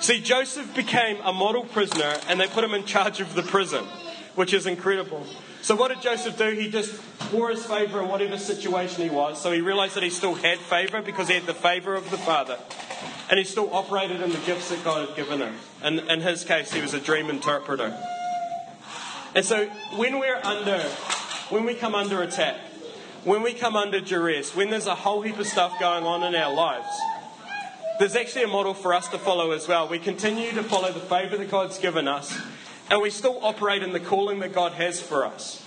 See, 0.00 0.20
Joseph 0.20 0.74
became 0.74 1.18
a 1.24 1.32
model 1.32 1.64
prisoner, 1.64 2.16
and 2.26 2.40
they 2.40 2.46
put 2.46 2.64
him 2.64 2.72
in 2.72 2.86
charge 2.86 3.20
of 3.20 3.34
the 3.34 3.42
prison, 3.42 3.84
which 4.34 4.54
is 4.54 4.66
incredible. 4.66 5.26
So, 5.60 5.76
what 5.76 5.88
did 5.88 6.00
Joseph 6.00 6.38
do? 6.38 6.50
He 6.52 6.70
just 6.70 6.98
wore 7.30 7.50
his 7.50 7.66
favour 7.66 8.00
in 8.00 8.08
whatever 8.08 8.38
situation 8.38 9.02
he 9.02 9.10
was. 9.10 9.38
So, 9.40 9.52
he 9.52 9.60
realised 9.60 9.94
that 9.96 10.02
he 10.02 10.08
still 10.08 10.34
had 10.34 10.58
favour 10.58 11.02
because 11.02 11.28
he 11.28 11.34
had 11.34 11.44
the 11.44 11.52
favour 11.52 11.94
of 11.94 12.10
the 12.10 12.16
Father. 12.16 12.58
And 13.28 13.38
he 13.38 13.44
still 13.44 13.72
operated 13.74 14.22
in 14.22 14.30
the 14.30 14.38
gifts 14.38 14.70
that 14.70 14.82
God 14.82 15.06
had 15.06 15.16
given 15.16 15.40
him. 15.40 15.54
And 15.82 16.00
in 16.00 16.22
his 16.22 16.44
case, 16.44 16.72
he 16.72 16.80
was 16.80 16.94
a 16.94 17.00
dream 17.00 17.28
interpreter. 17.28 17.94
And 19.34 19.44
so, 19.44 19.66
when 19.96 20.18
we're 20.18 20.40
under, 20.42 20.78
when 21.50 21.66
we 21.66 21.74
come 21.74 21.94
under 21.94 22.22
attack, 22.22 22.56
when 23.24 23.42
we 23.42 23.52
come 23.52 23.76
under 23.76 24.00
duress, 24.00 24.56
when 24.56 24.70
there's 24.70 24.86
a 24.86 24.94
whole 24.94 25.20
heap 25.20 25.38
of 25.38 25.46
stuff 25.46 25.78
going 25.78 26.04
on 26.04 26.22
in 26.22 26.34
our 26.34 26.54
lives, 26.54 26.88
there's 28.00 28.16
actually 28.16 28.44
a 28.44 28.48
model 28.48 28.72
for 28.72 28.94
us 28.94 29.08
to 29.08 29.18
follow 29.18 29.50
as 29.50 29.68
well. 29.68 29.86
We 29.86 29.98
continue 29.98 30.52
to 30.52 30.62
follow 30.62 30.90
the 30.90 31.00
favour 31.00 31.36
that 31.36 31.50
God's 31.50 31.78
given 31.78 32.08
us, 32.08 32.34
and 32.90 33.02
we 33.02 33.10
still 33.10 33.38
operate 33.42 33.82
in 33.82 33.92
the 33.92 34.00
calling 34.00 34.38
that 34.38 34.54
God 34.54 34.72
has 34.72 34.98
for 34.98 35.26
us. 35.26 35.62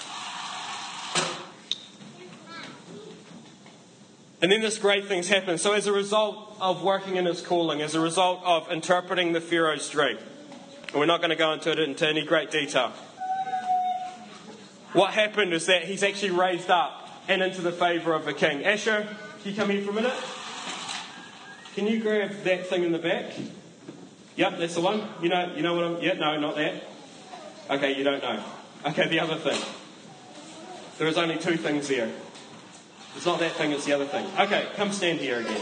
And 4.42 4.52
then 4.52 4.62
this 4.62 4.80
great 4.80 5.06
things 5.06 5.28
happen. 5.30 5.60
So, 5.60 5.74
as 5.74 5.86
a 5.86 5.94
result 5.94 6.58
of 6.60 6.84
working 6.84 7.18
in 7.18 7.26
his 7.26 7.40
calling, 7.40 7.84
as 7.84 7.94
a 7.94 8.00
result 8.00 8.42
of 8.44 8.70
interpreting 8.72 9.34
the 9.34 9.40
Pharaoh's 9.40 9.88
dream, 9.88 10.18
and 10.88 10.96
we're 10.96 11.06
not 11.06 11.20
going 11.20 11.30
to 11.30 11.36
go 11.36 11.54
into 11.54 11.72
it 11.72 11.78
into 11.78 12.08
any 12.08 12.26
great 12.26 12.50
detail, 12.50 12.94
what 14.94 15.14
happened 15.14 15.54
is 15.54 15.68
that 15.68 15.84
he's 15.84 16.02
actually 16.02 16.32
raised 16.32 16.72
up 16.72 17.12
and 17.28 17.44
into 17.44 17.62
the 17.62 17.72
favour 17.72 18.16
of 18.16 18.26
the 18.26 18.34
king. 18.34 18.66
Asher, 18.66 19.08
can 19.44 19.52
you 19.52 19.56
come 19.56 19.70
here 19.70 19.84
for 19.84 19.92
a 19.92 19.94
minute? 19.94 20.14
Can 21.76 21.88
you 21.88 22.00
grab 22.00 22.32
that 22.44 22.68
thing 22.68 22.84
in 22.84 22.92
the 22.92 23.00
back? 23.00 23.34
Yep, 24.36 24.60
that's 24.60 24.76
the 24.76 24.82
one. 24.82 25.08
You 25.22 25.30
know, 25.30 25.54
you 25.56 25.62
know 25.64 25.74
what 25.76 25.84
I'm. 25.84 26.02
Yeah, 26.02 26.14
no, 26.14 26.40
not 26.40 26.56
that. 26.56 26.84
Okay, 27.70 27.98
you 27.98 28.04
don't 28.04 28.22
know. 28.22 28.44
Okay, 28.86 29.08
the 29.08 29.20
other 29.20 29.36
thing. 29.36 29.60
There 30.98 31.08
is 31.08 31.18
only 31.18 31.38
two 31.38 31.58
things 31.58 31.88
there. 31.88 32.12
It's 33.16 33.26
not 33.26 33.40
that 33.40 33.54
thing, 33.54 33.72
it's 33.72 33.86
the 33.86 33.94
other 33.94 34.06
thing. 34.06 34.26
Okay, 34.40 34.68
come 34.76 34.92
stand 34.92 35.20
here 35.20 35.40
again. 35.40 35.62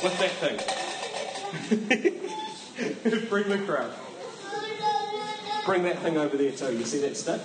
What's 0.00 0.18
that 0.18 0.30
thing? 0.30 0.60
Bring 3.28 3.48
the 3.48 3.58
crowd. 3.58 3.92
Bring 5.64 5.82
that 5.84 5.98
thing 6.00 6.18
over 6.18 6.36
there 6.36 6.52
too. 6.52 6.76
You 6.76 6.84
see 6.84 7.00
that 7.00 7.16
stick? 7.16 7.40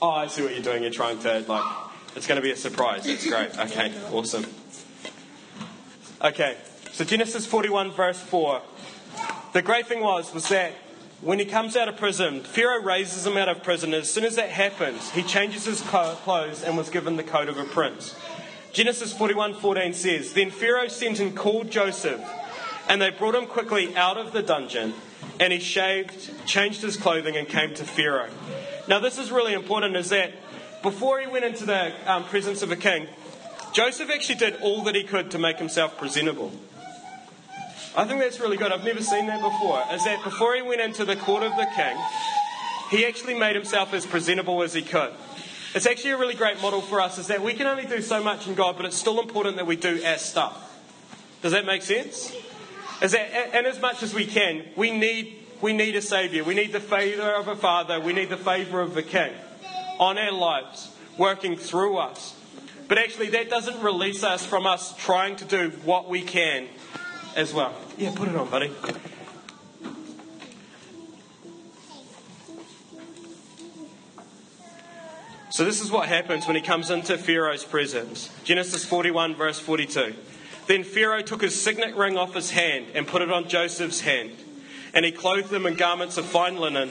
Oh, 0.00 0.10
I 0.10 0.26
see 0.26 0.42
what 0.42 0.52
you're 0.52 0.62
doing. 0.62 0.82
You're 0.82 0.92
trying 0.92 1.18
to, 1.20 1.44
like, 1.48 1.64
it's 2.14 2.26
going 2.26 2.36
to 2.36 2.42
be 2.42 2.50
a 2.50 2.56
surprise. 2.56 3.04
That's 3.04 3.26
great. 3.26 3.58
Okay, 3.58 3.92
awesome. 4.12 4.44
Okay, 6.22 6.56
so 6.92 7.04
Genesis 7.04 7.46
41, 7.46 7.92
verse 7.92 8.20
4. 8.20 8.62
The 9.52 9.62
great 9.62 9.86
thing 9.86 10.00
was, 10.00 10.34
was 10.34 10.48
that 10.48 10.72
when 11.22 11.38
he 11.38 11.46
comes 11.46 11.76
out 11.76 11.88
of 11.88 11.96
prison, 11.96 12.42
Pharaoh 12.42 12.82
raises 12.82 13.26
him 13.26 13.38
out 13.38 13.48
of 13.48 13.62
prison. 13.62 13.94
As 13.94 14.10
soon 14.10 14.24
as 14.24 14.36
that 14.36 14.50
happens, 14.50 15.10
he 15.12 15.22
changes 15.22 15.64
his 15.64 15.80
clothes 15.80 16.62
and 16.62 16.76
was 16.76 16.90
given 16.90 17.16
the 17.16 17.22
coat 17.22 17.48
of 17.48 17.56
a 17.56 17.64
prince. 17.64 18.14
Genesis 18.72 19.14
41:14 19.14 19.94
says, 19.94 20.34
Then 20.34 20.50
Pharaoh 20.50 20.88
sent 20.88 21.20
and 21.20 21.34
called 21.34 21.70
Joseph, 21.70 22.20
and 22.88 23.00
they 23.00 23.08
brought 23.08 23.34
him 23.34 23.46
quickly 23.46 23.96
out 23.96 24.18
of 24.18 24.32
the 24.32 24.42
dungeon, 24.42 24.92
and 25.40 25.52
he 25.52 25.58
shaved, 25.58 26.46
changed 26.46 26.82
his 26.82 26.98
clothing, 26.98 27.36
and 27.36 27.48
came 27.48 27.72
to 27.74 27.84
Pharaoh. 27.84 28.28
Now, 28.88 28.98
this 29.00 29.18
is 29.18 29.30
really 29.30 29.52
important, 29.52 29.96
is 29.96 30.10
that 30.10 30.32
before 30.82 31.20
he 31.20 31.26
went 31.26 31.44
into 31.44 31.66
the 31.66 31.92
um, 32.06 32.24
presence 32.24 32.62
of 32.62 32.70
a 32.70 32.76
king, 32.76 33.08
Joseph 33.72 34.10
actually 34.10 34.36
did 34.36 34.60
all 34.62 34.84
that 34.84 34.94
he 34.94 35.02
could 35.02 35.32
to 35.32 35.38
make 35.38 35.58
himself 35.58 35.98
presentable. 35.98 36.52
I 37.96 38.04
think 38.04 38.20
that's 38.20 38.38
really 38.40 38.56
good. 38.56 38.72
I've 38.72 38.84
never 38.84 39.02
seen 39.02 39.26
that 39.26 39.42
before. 39.42 39.82
Is 39.92 40.04
that 40.04 40.22
before 40.22 40.54
he 40.54 40.62
went 40.62 40.80
into 40.80 41.04
the 41.04 41.16
court 41.16 41.42
of 41.42 41.52
the 41.56 41.66
king, 41.74 41.96
he 42.90 43.06
actually 43.06 43.34
made 43.34 43.56
himself 43.56 43.92
as 43.92 44.06
presentable 44.06 44.62
as 44.62 44.74
he 44.74 44.82
could. 44.82 45.12
It's 45.74 45.86
actually 45.86 46.12
a 46.12 46.16
really 46.16 46.34
great 46.34 46.60
model 46.62 46.80
for 46.80 47.00
us 47.00 47.18
is 47.18 47.26
that 47.26 47.42
we 47.42 47.54
can 47.54 47.66
only 47.66 47.84
do 47.86 48.00
so 48.00 48.22
much 48.22 48.46
in 48.46 48.54
God, 48.54 48.76
but 48.76 48.86
it's 48.86 48.96
still 48.96 49.20
important 49.20 49.56
that 49.56 49.66
we 49.66 49.76
do 49.76 50.02
our 50.04 50.18
stuff. 50.18 50.78
Does 51.42 51.52
that 51.52 51.66
make 51.66 51.82
sense? 51.82 52.34
Is 53.02 53.12
that, 53.12 53.54
and 53.54 53.66
as 53.66 53.80
much 53.80 54.02
as 54.02 54.14
we 54.14 54.24
can, 54.24 54.64
we 54.76 54.90
need, 54.90 55.45
we 55.60 55.72
need 55.72 55.96
a 55.96 56.02
Savior. 56.02 56.44
We 56.44 56.54
need 56.54 56.72
the 56.72 56.80
favour 56.80 57.32
of 57.32 57.48
a 57.48 57.56
Father. 57.56 58.00
We 58.00 58.12
need 58.12 58.28
the 58.28 58.36
favour 58.36 58.80
of 58.80 58.94
the 58.94 59.02
King 59.02 59.32
on 59.98 60.18
our 60.18 60.32
lives, 60.32 60.90
working 61.16 61.56
through 61.56 61.96
us. 61.96 62.34
But 62.88 62.98
actually, 62.98 63.30
that 63.30 63.50
doesn't 63.50 63.82
release 63.82 64.22
us 64.22 64.44
from 64.46 64.66
us 64.66 64.94
trying 64.96 65.36
to 65.36 65.44
do 65.44 65.70
what 65.84 66.08
we 66.08 66.22
can 66.22 66.68
as 67.34 67.52
well. 67.52 67.74
Yeah, 67.98 68.12
put 68.14 68.28
it 68.28 68.36
on, 68.36 68.48
buddy. 68.48 68.70
So, 75.50 75.64
this 75.64 75.80
is 75.80 75.90
what 75.90 76.08
happens 76.08 76.46
when 76.46 76.54
he 76.54 76.62
comes 76.62 76.90
into 76.90 77.16
Pharaoh's 77.16 77.64
presence. 77.64 78.30
Genesis 78.44 78.84
41, 78.84 79.34
verse 79.34 79.58
42. 79.58 80.14
Then 80.66 80.84
Pharaoh 80.84 81.22
took 81.22 81.40
his 81.40 81.60
signet 81.60 81.96
ring 81.96 82.18
off 82.18 82.34
his 82.34 82.50
hand 82.50 82.86
and 82.94 83.06
put 83.06 83.22
it 83.22 83.32
on 83.32 83.48
Joseph's 83.48 84.00
hand. 84.00 84.32
And 84.96 85.04
he 85.04 85.12
clothed 85.12 85.52
him 85.52 85.66
in 85.66 85.74
garments 85.74 86.16
of 86.16 86.24
fine 86.24 86.56
linen, 86.56 86.90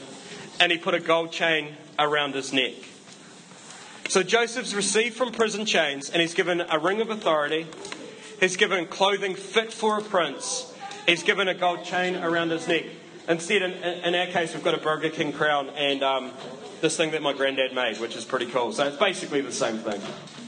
and 0.59 0.71
he 0.71 0.77
put 0.77 0.93
a 0.93 0.99
gold 0.99 1.31
chain 1.31 1.75
around 1.97 2.35
his 2.35 2.53
neck. 2.53 2.73
So 4.07 4.21
Joseph's 4.21 4.75
received 4.75 5.17
from 5.17 5.31
prison 5.31 5.65
chains, 5.65 6.11
and 6.11 6.21
he's 6.21 6.35
given 6.35 6.61
a 6.61 6.77
ring 6.77 7.01
of 7.01 7.09
authority. 7.09 7.65
He's 8.39 8.57
given 8.57 8.85
clothing 8.85 9.33
fit 9.33 9.73
for 9.73 9.97
a 9.97 10.03
prince. 10.03 10.71
He's 11.07 11.23
given 11.23 11.47
a 11.47 11.55
gold 11.55 11.83
chain 11.83 12.15
around 12.15 12.51
his 12.51 12.67
neck. 12.67 12.83
Instead, 13.27 13.63
in, 13.63 13.71
in 13.71 14.13
our 14.13 14.27
case, 14.27 14.53
we've 14.53 14.63
got 14.63 14.75
a 14.75 14.77
Burger 14.77 15.09
King 15.09 15.33
crown 15.33 15.69
and 15.69 16.03
um, 16.03 16.31
this 16.81 16.95
thing 16.95 17.11
that 17.11 17.23
my 17.23 17.33
granddad 17.33 17.73
made, 17.73 17.99
which 17.99 18.15
is 18.15 18.23
pretty 18.23 18.45
cool. 18.45 18.71
So 18.71 18.85
it's 18.85 18.97
basically 18.97 19.41
the 19.41 19.51
same 19.51 19.79
thing. 19.79 19.99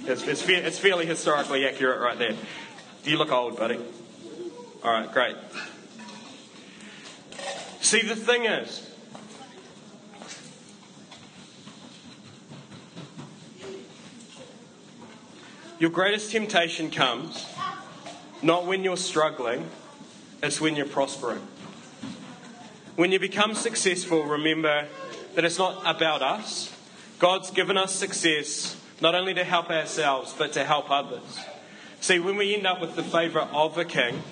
It's, 0.05 0.21
it's, 0.27 0.47
it's 0.47 0.77
fairly 0.77 1.07
historically 1.07 1.65
accurate 1.65 2.01
right 2.01 2.19
there. 2.19 2.35
You 3.03 3.17
look 3.17 3.31
old, 3.31 3.57
buddy? 3.57 3.79
All 4.83 4.91
right, 4.91 5.11
great. 5.11 5.35
See, 7.87 8.01
the 8.01 8.17
thing 8.17 8.43
is, 8.43 8.85
your 15.79 15.89
greatest 15.89 16.29
temptation 16.33 16.91
comes 16.91 17.45
not 18.41 18.65
when 18.65 18.83
you're 18.83 18.97
struggling, 18.97 19.69
it's 20.43 20.59
when 20.59 20.75
you're 20.75 20.85
prospering. 20.85 21.39
When 22.97 23.13
you 23.13 23.19
become 23.19 23.55
successful, 23.55 24.21
remember 24.25 24.89
that 25.35 25.45
it's 25.45 25.57
not 25.57 25.81
about 25.85 26.21
us. 26.21 26.75
God's 27.19 27.51
given 27.51 27.77
us 27.77 27.95
success 27.95 28.75
not 28.99 29.15
only 29.15 29.33
to 29.33 29.45
help 29.45 29.69
ourselves, 29.69 30.35
but 30.37 30.51
to 30.51 30.65
help 30.65 30.91
others. 30.91 31.39
See, 32.01 32.19
when 32.19 32.35
we 32.35 32.53
end 32.53 32.67
up 32.67 32.81
with 32.81 32.97
the 32.97 33.03
favour 33.03 33.47
of 33.53 33.77
a 33.77 33.85
king, 33.85 34.23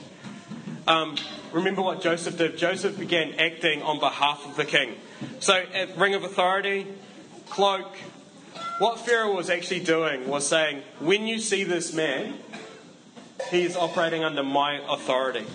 um, 0.89 1.15
remember 1.56 1.82
what 1.82 2.02
Joseph 2.02 2.38
did. 2.38 2.58
Joseph 2.58 3.00
began 3.00 3.34
acting 3.36 3.82
on 3.82 4.00
behalf 4.00 4.46
of 4.46 4.58
the 4.58 4.65
king. 4.65 4.96
So, 5.39 5.63
ring 5.96 6.13
of 6.13 6.26
authority, 6.26 6.86
cloak, 7.50 7.96
what 8.80 9.00
Pharaoh 9.00 9.34
was 9.34 9.50
actually 9.50 9.80
doing 9.80 10.28
was 10.28 10.46
saying, 10.46 10.84
when 11.00 11.26
you 11.28 11.39
see 11.39 11.63
this 11.63 11.94
man, 11.94 12.34
he 13.50 13.63
is 13.63 13.78
operating 13.78 14.26
under 14.26 14.44
my 14.44 14.82
authority. 14.89 15.46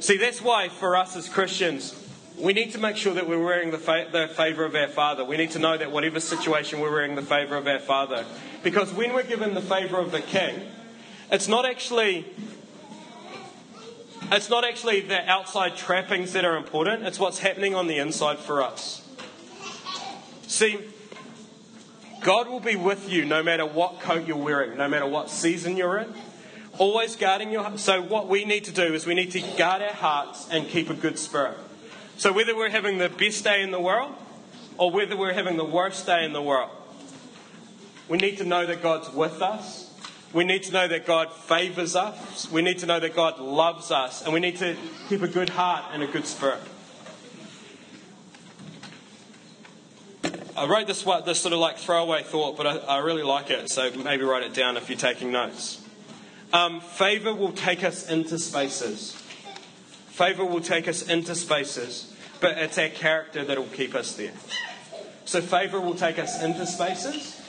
See, 0.00 0.16
that's 0.16 0.42
why 0.42 0.68
for 0.68 0.96
us 0.96 1.14
as 1.14 1.28
Christians, 1.28 1.94
we 2.36 2.52
need 2.52 2.72
to 2.72 2.78
make 2.78 2.96
sure 2.96 3.14
that 3.14 3.28
we're 3.28 3.42
wearing 3.42 3.70
the, 3.70 3.78
fa- 3.78 4.08
the 4.10 4.26
favour 4.26 4.64
of 4.64 4.74
our 4.74 4.88
Father. 4.88 5.24
We 5.24 5.36
need 5.36 5.52
to 5.52 5.60
know 5.60 5.78
that 5.78 5.92
whatever 5.92 6.18
situation 6.18 6.80
we're 6.80 6.90
wearing 6.90 7.14
the 7.14 7.22
favour 7.22 7.56
of 7.56 7.68
our 7.68 7.78
Father. 7.78 8.24
Because 8.64 8.92
when 8.92 9.12
we're 9.12 9.22
given 9.22 9.54
the 9.54 9.60
favour 9.60 10.00
of 10.00 10.10
the 10.10 10.20
King, 10.20 10.62
it's 11.30 11.46
not 11.46 11.64
actually 11.64 12.26
it's 14.32 14.48
not 14.48 14.64
actually 14.64 15.00
the 15.00 15.28
outside 15.28 15.76
trappings 15.76 16.32
that 16.32 16.44
are 16.44 16.56
important, 16.56 17.06
it's 17.06 17.18
what's 17.18 17.38
happening 17.40 17.74
on 17.74 17.86
the 17.86 17.98
inside 17.98 18.38
for 18.38 18.62
us. 18.62 19.06
See, 20.46 20.78
God 22.20 22.48
will 22.48 22.60
be 22.60 22.76
with 22.76 23.10
you 23.10 23.24
no 23.24 23.42
matter 23.42 23.64
what 23.64 24.00
coat 24.00 24.26
you're 24.26 24.36
wearing, 24.36 24.76
no 24.76 24.88
matter 24.88 25.06
what 25.06 25.30
season 25.30 25.76
you're 25.76 25.98
in. 25.98 26.12
Always 26.78 27.16
guarding 27.16 27.50
your 27.50 27.76
so 27.78 28.00
what 28.02 28.28
we 28.28 28.44
need 28.44 28.64
to 28.64 28.72
do 28.72 28.94
is 28.94 29.06
we 29.06 29.14
need 29.14 29.32
to 29.32 29.40
guard 29.56 29.82
our 29.82 29.92
hearts 29.92 30.48
and 30.50 30.68
keep 30.68 30.90
a 30.90 30.94
good 30.94 31.18
spirit. 31.18 31.56
So 32.16 32.32
whether 32.32 32.54
we're 32.54 32.70
having 32.70 32.98
the 32.98 33.08
best 33.08 33.44
day 33.44 33.62
in 33.62 33.70
the 33.70 33.80
world 33.80 34.14
or 34.76 34.90
whether 34.90 35.16
we're 35.16 35.32
having 35.32 35.56
the 35.56 35.64
worst 35.64 36.06
day 36.06 36.24
in 36.24 36.32
the 36.32 36.42
world, 36.42 36.70
we 38.08 38.18
need 38.18 38.38
to 38.38 38.44
know 38.44 38.66
that 38.66 38.82
God's 38.82 39.10
with 39.10 39.40
us 39.40 39.89
we 40.32 40.44
need 40.44 40.62
to 40.64 40.72
know 40.72 40.86
that 40.86 41.06
God 41.06 41.32
favours 41.32 41.96
us. 41.96 42.50
We 42.50 42.62
need 42.62 42.78
to 42.80 42.86
know 42.86 43.00
that 43.00 43.14
God 43.14 43.40
loves 43.40 43.90
us. 43.90 44.22
And 44.22 44.32
we 44.32 44.40
need 44.40 44.56
to 44.58 44.76
keep 45.08 45.22
a 45.22 45.28
good 45.28 45.48
heart 45.48 45.86
and 45.92 46.02
a 46.02 46.06
good 46.06 46.26
spirit. 46.26 46.60
I 50.56 50.66
wrote 50.66 50.86
this, 50.86 51.02
this 51.24 51.40
sort 51.40 51.54
of 51.54 51.58
like 51.58 51.78
throwaway 51.78 52.22
thought, 52.22 52.56
but 52.56 52.66
I, 52.66 52.76
I 52.76 52.98
really 52.98 53.22
like 53.22 53.50
it, 53.50 53.70
so 53.70 53.90
maybe 53.92 54.24
write 54.24 54.42
it 54.42 54.52
down 54.52 54.76
if 54.76 54.90
you're 54.90 54.98
taking 54.98 55.32
notes. 55.32 55.82
Um, 56.52 56.80
favor 56.80 57.34
will 57.34 57.52
take 57.52 57.82
us 57.82 58.08
into 58.10 58.38
spaces. 58.38 59.12
Favor 60.08 60.44
will 60.44 60.60
take 60.60 60.86
us 60.86 61.00
into 61.00 61.34
spaces, 61.34 62.14
but 62.40 62.58
it's 62.58 62.76
our 62.76 62.88
character 62.88 63.42
that 63.42 63.56
will 63.56 63.66
keep 63.68 63.94
us 63.94 64.14
there. 64.16 64.32
So 65.24 65.40
favor 65.40 65.80
will 65.80 65.94
take 65.94 66.18
us 66.18 66.42
into 66.42 66.66
spaces, 66.66 67.39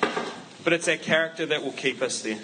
but 0.63 0.74
it's 0.74 0.88
our 0.88 0.97
character 0.97 1.45
that 1.47 1.63
will 1.63 1.71
keep 1.71 2.02
us 2.02 2.21
there. 2.21 2.39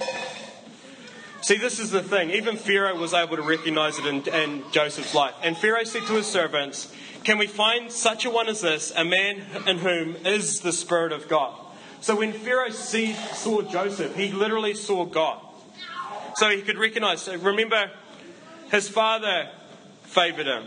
See, 1.42 1.58
this 1.58 1.80
is 1.80 1.92
the 1.92 2.02
thing. 2.02 2.32
Even 2.32 2.58
Pharaoh 2.58 2.98
was 2.98 3.14
able 3.14 3.38
to 3.38 3.42
recognize 3.42 4.00
it 4.00 4.06
in, 4.06 4.28
in 4.28 4.64
Joseph's 4.72 5.14
life. 5.14 5.36
And 5.44 5.56
Pharaoh 5.56 5.84
said 5.84 6.04
to 6.08 6.14
his 6.14 6.28
servants, 6.28 6.94
Can 7.24 7.38
we 7.38 7.48
find 7.48 7.92
such 7.92 8.26
a 8.26 8.30
one 8.30 8.48
as 8.48 8.62
this, 8.62 8.92
a 8.96 9.06
man 9.06 9.44
in 9.66 9.78
whom 9.78 10.16
is 10.26 10.60
the 10.62 10.74
Spirit 10.74 11.12
of 11.12 11.30
God? 11.30 11.58
So 12.02 12.18
when 12.18 12.34
Pharaoh 12.34 12.70
see, 12.70 13.14
saw 13.14 13.62
Joseph, 13.62 14.16
he 14.16 14.32
literally 14.32 14.74
saw 14.74 15.06
God. 15.06 15.40
So 16.36 16.50
he 16.50 16.62
could 16.62 16.78
recognize. 16.78 17.22
So 17.22 17.38
remember, 17.38 17.92
his 18.72 18.90
father 18.90 19.50
favored 20.04 20.48
him. 20.48 20.66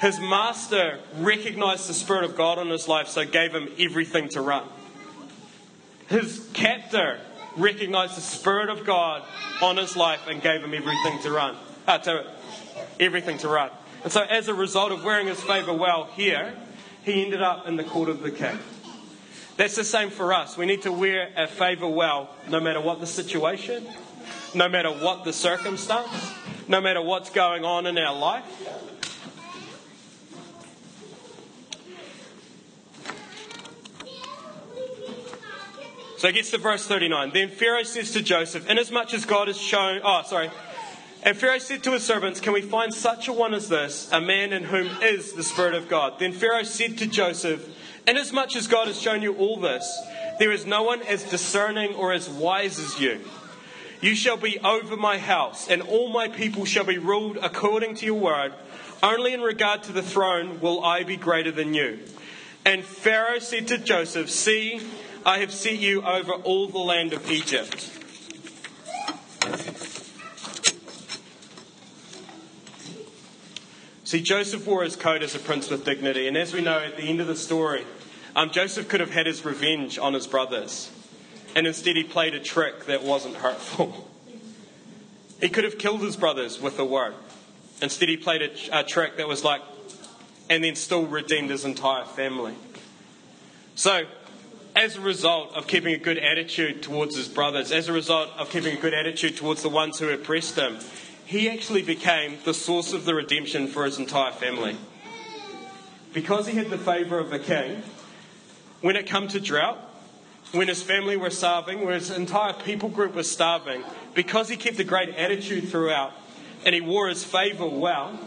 His 0.00 0.18
master 0.18 0.98
recognized 1.18 1.88
the 1.88 1.94
Spirit 1.94 2.24
of 2.24 2.36
God 2.36 2.58
in 2.58 2.68
his 2.70 2.88
life, 2.88 3.08
so 3.08 3.24
gave 3.24 3.54
him 3.54 3.68
everything 3.78 4.28
to 4.30 4.40
run. 4.40 4.64
His 6.12 6.46
captor 6.52 7.18
recognized 7.56 8.18
the 8.18 8.20
Spirit 8.20 8.68
of 8.68 8.84
God 8.84 9.22
on 9.62 9.78
his 9.78 9.96
life 9.96 10.20
and 10.28 10.42
gave 10.42 10.60
him 10.60 10.74
everything 10.74 11.18
to 11.22 11.30
run. 11.30 11.56
Uh, 11.86 11.96
to, 11.98 12.30
everything 13.00 13.38
to 13.38 13.48
run. 13.48 13.70
And 14.04 14.12
so, 14.12 14.20
as 14.20 14.48
a 14.48 14.54
result 14.54 14.92
of 14.92 15.04
wearing 15.04 15.26
his 15.26 15.42
favor 15.42 15.72
well 15.72 16.04
here, 16.12 16.52
he 17.02 17.24
ended 17.24 17.40
up 17.40 17.66
in 17.66 17.76
the 17.76 17.84
court 17.84 18.10
of 18.10 18.20
the 18.20 18.30
king. 18.30 18.58
That's 19.56 19.74
the 19.74 19.84
same 19.84 20.10
for 20.10 20.34
us. 20.34 20.58
We 20.58 20.66
need 20.66 20.82
to 20.82 20.92
wear 20.92 21.30
our 21.34 21.46
favor 21.46 21.88
well, 21.88 22.28
no 22.46 22.60
matter 22.60 22.80
what 22.82 23.00
the 23.00 23.06
situation, 23.06 23.86
no 24.54 24.68
matter 24.68 24.90
what 24.90 25.24
the 25.24 25.32
circumstance, 25.32 26.34
no 26.68 26.82
matter 26.82 27.00
what's 27.00 27.30
going 27.30 27.64
on 27.64 27.86
in 27.86 27.96
our 27.96 28.14
life. 28.14 28.44
So 36.22 36.28
it 36.28 36.34
gets 36.34 36.52
to 36.52 36.58
verse 36.58 36.86
39. 36.86 37.32
Then 37.34 37.48
Pharaoh 37.48 37.82
says 37.82 38.12
to 38.12 38.22
Joseph, 38.22 38.70
Inasmuch 38.70 39.12
as 39.12 39.24
God 39.24 39.48
has 39.48 39.60
shown. 39.60 40.02
Oh, 40.04 40.22
sorry. 40.24 40.52
And 41.24 41.36
Pharaoh 41.36 41.58
said 41.58 41.82
to 41.82 41.94
his 41.94 42.04
servants, 42.04 42.38
Can 42.38 42.52
we 42.52 42.60
find 42.60 42.94
such 42.94 43.26
a 43.26 43.32
one 43.32 43.52
as 43.54 43.68
this, 43.68 44.08
a 44.12 44.20
man 44.20 44.52
in 44.52 44.62
whom 44.62 44.86
is 45.02 45.32
the 45.32 45.42
Spirit 45.42 45.74
of 45.74 45.88
God? 45.88 46.20
Then 46.20 46.30
Pharaoh 46.30 46.62
said 46.62 46.96
to 46.98 47.08
Joseph, 47.08 47.68
Inasmuch 48.06 48.54
as 48.54 48.68
God 48.68 48.86
has 48.86 49.02
shown 49.02 49.20
you 49.20 49.34
all 49.34 49.56
this, 49.56 50.00
there 50.38 50.52
is 50.52 50.64
no 50.64 50.84
one 50.84 51.02
as 51.02 51.24
discerning 51.24 51.92
or 51.94 52.12
as 52.12 52.28
wise 52.30 52.78
as 52.78 53.00
you. 53.00 53.18
You 54.00 54.14
shall 54.14 54.36
be 54.36 54.60
over 54.60 54.96
my 54.96 55.18
house, 55.18 55.68
and 55.68 55.82
all 55.82 56.08
my 56.08 56.28
people 56.28 56.64
shall 56.64 56.84
be 56.84 56.98
ruled 56.98 57.38
according 57.38 57.96
to 57.96 58.06
your 58.06 58.20
word. 58.20 58.52
Only 59.02 59.34
in 59.34 59.40
regard 59.40 59.82
to 59.84 59.92
the 59.92 60.02
throne 60.02 60.60
will 60.60 60.84
I 60.84 61.02
be 61.02 61.16
greater 61.16 61.50
than 61.50 61.74
you. 61.74 61.98
And 62.64 62.84
Pharaoh 62.84 63.40
said 63.40 63.66
to 63.68 63.78
Joseph, 63.78 64.30
See, 64.30 64.80
I 65.24 65.38
have 65.38 65.52
set 65.52 65.78
you 65.78 66.02
over 66.02 66.32
all 66.32 66.68
the 66.68 66.78
land 66.78 67.12
of 67.12 67.30
Egypt. 67.30 67.90
See, 74.04 74.20
Joseph 74.20 74.66
wore 74.66 74.82
his 74.82 74.96
coat 74.96 75.22
as 75.22 75.34
a 75.34 75.38
prince 75.38 75.70
with 75.70 75.84
dignity, 75.84 76.26
and 76.26 76.36
as 76.36 76.52
we 76.52 76.60
know 76.60 76.78
at 76.78 76.96
the 76.96 77.04
end 77.04 77.20
of 77.20 77.28
the 77.28 77.36
story, 77.36 77.84
um, 78.34 78.50
Joseph 78.50 78.88
could 78.88 79.00
have 79.00 79.10
had 79.10 79.26
his 79.26 79.44
revenge 79.44 79.96
on 79.96 80.12
his 80.12 80.26
brothers, 80.26 80.90
and 81.54 81.66
instead 81.66 81.96
he 81.96 82.04
played 82.04 82.34
a 82.34 82.40
trick 82.40 82.86
that 82.86 83.02
wasn't 83.02 83.36
hurtful. 83.36 84.08
He 85.40 85.48
could 85.48 85.64
have 85.64 85.76
killed 85.76 86.02
his 86.02 86.16
brothers 86.16 86.60
with 86.60 86.78
a 86.78 86.84
word. 86.84 87.14
Instead, 87.80 88.08
he 88.08 88.16
played 88.16 88.42
a, 88.42 88.78
a 88.78 88.84
trick 88.84 89.16
that 89.16 89.26
was 89.26 89.42
like, 89.42 89.60
and 90.48 90.62
then 90.62 90.76
still 90.76 91.04
redeemed 91.04 91.50
his 91.50 91.64
entire 91.64 92.04
family. 92.04 92.54
So, 93.74 94.04
as 94.74 94.96
a 94.96 95.00
result 95.00 95.54
of 95.54 95.66
keeping 95.66 95.94
a 95.94 95.98
good 95.98 96.18
attitude 96.18 96.82
towards 96.82 97.16
his 97.16 97.28
brothers, 97.28 97.72
as 97.72 97.88
a 97.88 97.92
result 97.92 98.30
of 98.38 98.50
keeping 98.50 98.76
a 98.76 98.80
good 98.80 98.94
attitude 98.94 99.36
towards 99.36 99.62
the 99.62 99.68
ones 99.68 99.98
who 99.98 100.08
oppressed 100.08 100.56
him, 100.56 100.78
he 101.24 101.48
actually 101.48 101.82
became 101.82 102.38
the 102.44 102.54
source 102.54 102.92
of 102.92 103.04
the 103.04 103.14
redemption 103.14 103.66
for 103.66 103.84
his 103.84 103.98
entire 103.98 104.32
family. 104.32 104.76
Because 106.12 106.46
he 106.46 106.56
had 106.56 106.70
the 106.70 106.78
favour 106.78 107.18
of 107.18 107.32
a 107.32 107.38
king, 107.38 107.82
when 108.80 108.96
it 108.96 109.06
came 109.06 109.28
to 109.28 109.40
drought, 109.40 109.78
when 110.52 110.68
his 110.68 110.82
family 110.82 111.16
were 111.16 111.30
starving, 111.30 111.84
when 111.84 111.94
his 111.94 112.10
entire 112.10 112.52
people 112.52 112.88
group 112.88 113.14
was 113.14 113.30
starving, 113.30 113.82
because 114.14 114.48
he 114.48 114.56
kept 114.56 114.78
a 114.78 114.84
great 114.84 115.14
attitude 115.16 115.68
throughout 115.68 116.12
and 116.64 116.74
he 116.74 116.80
wore 116.80 117.08
his 117.08 117.24
favour 117.24 117.66
well, 117.66 118.18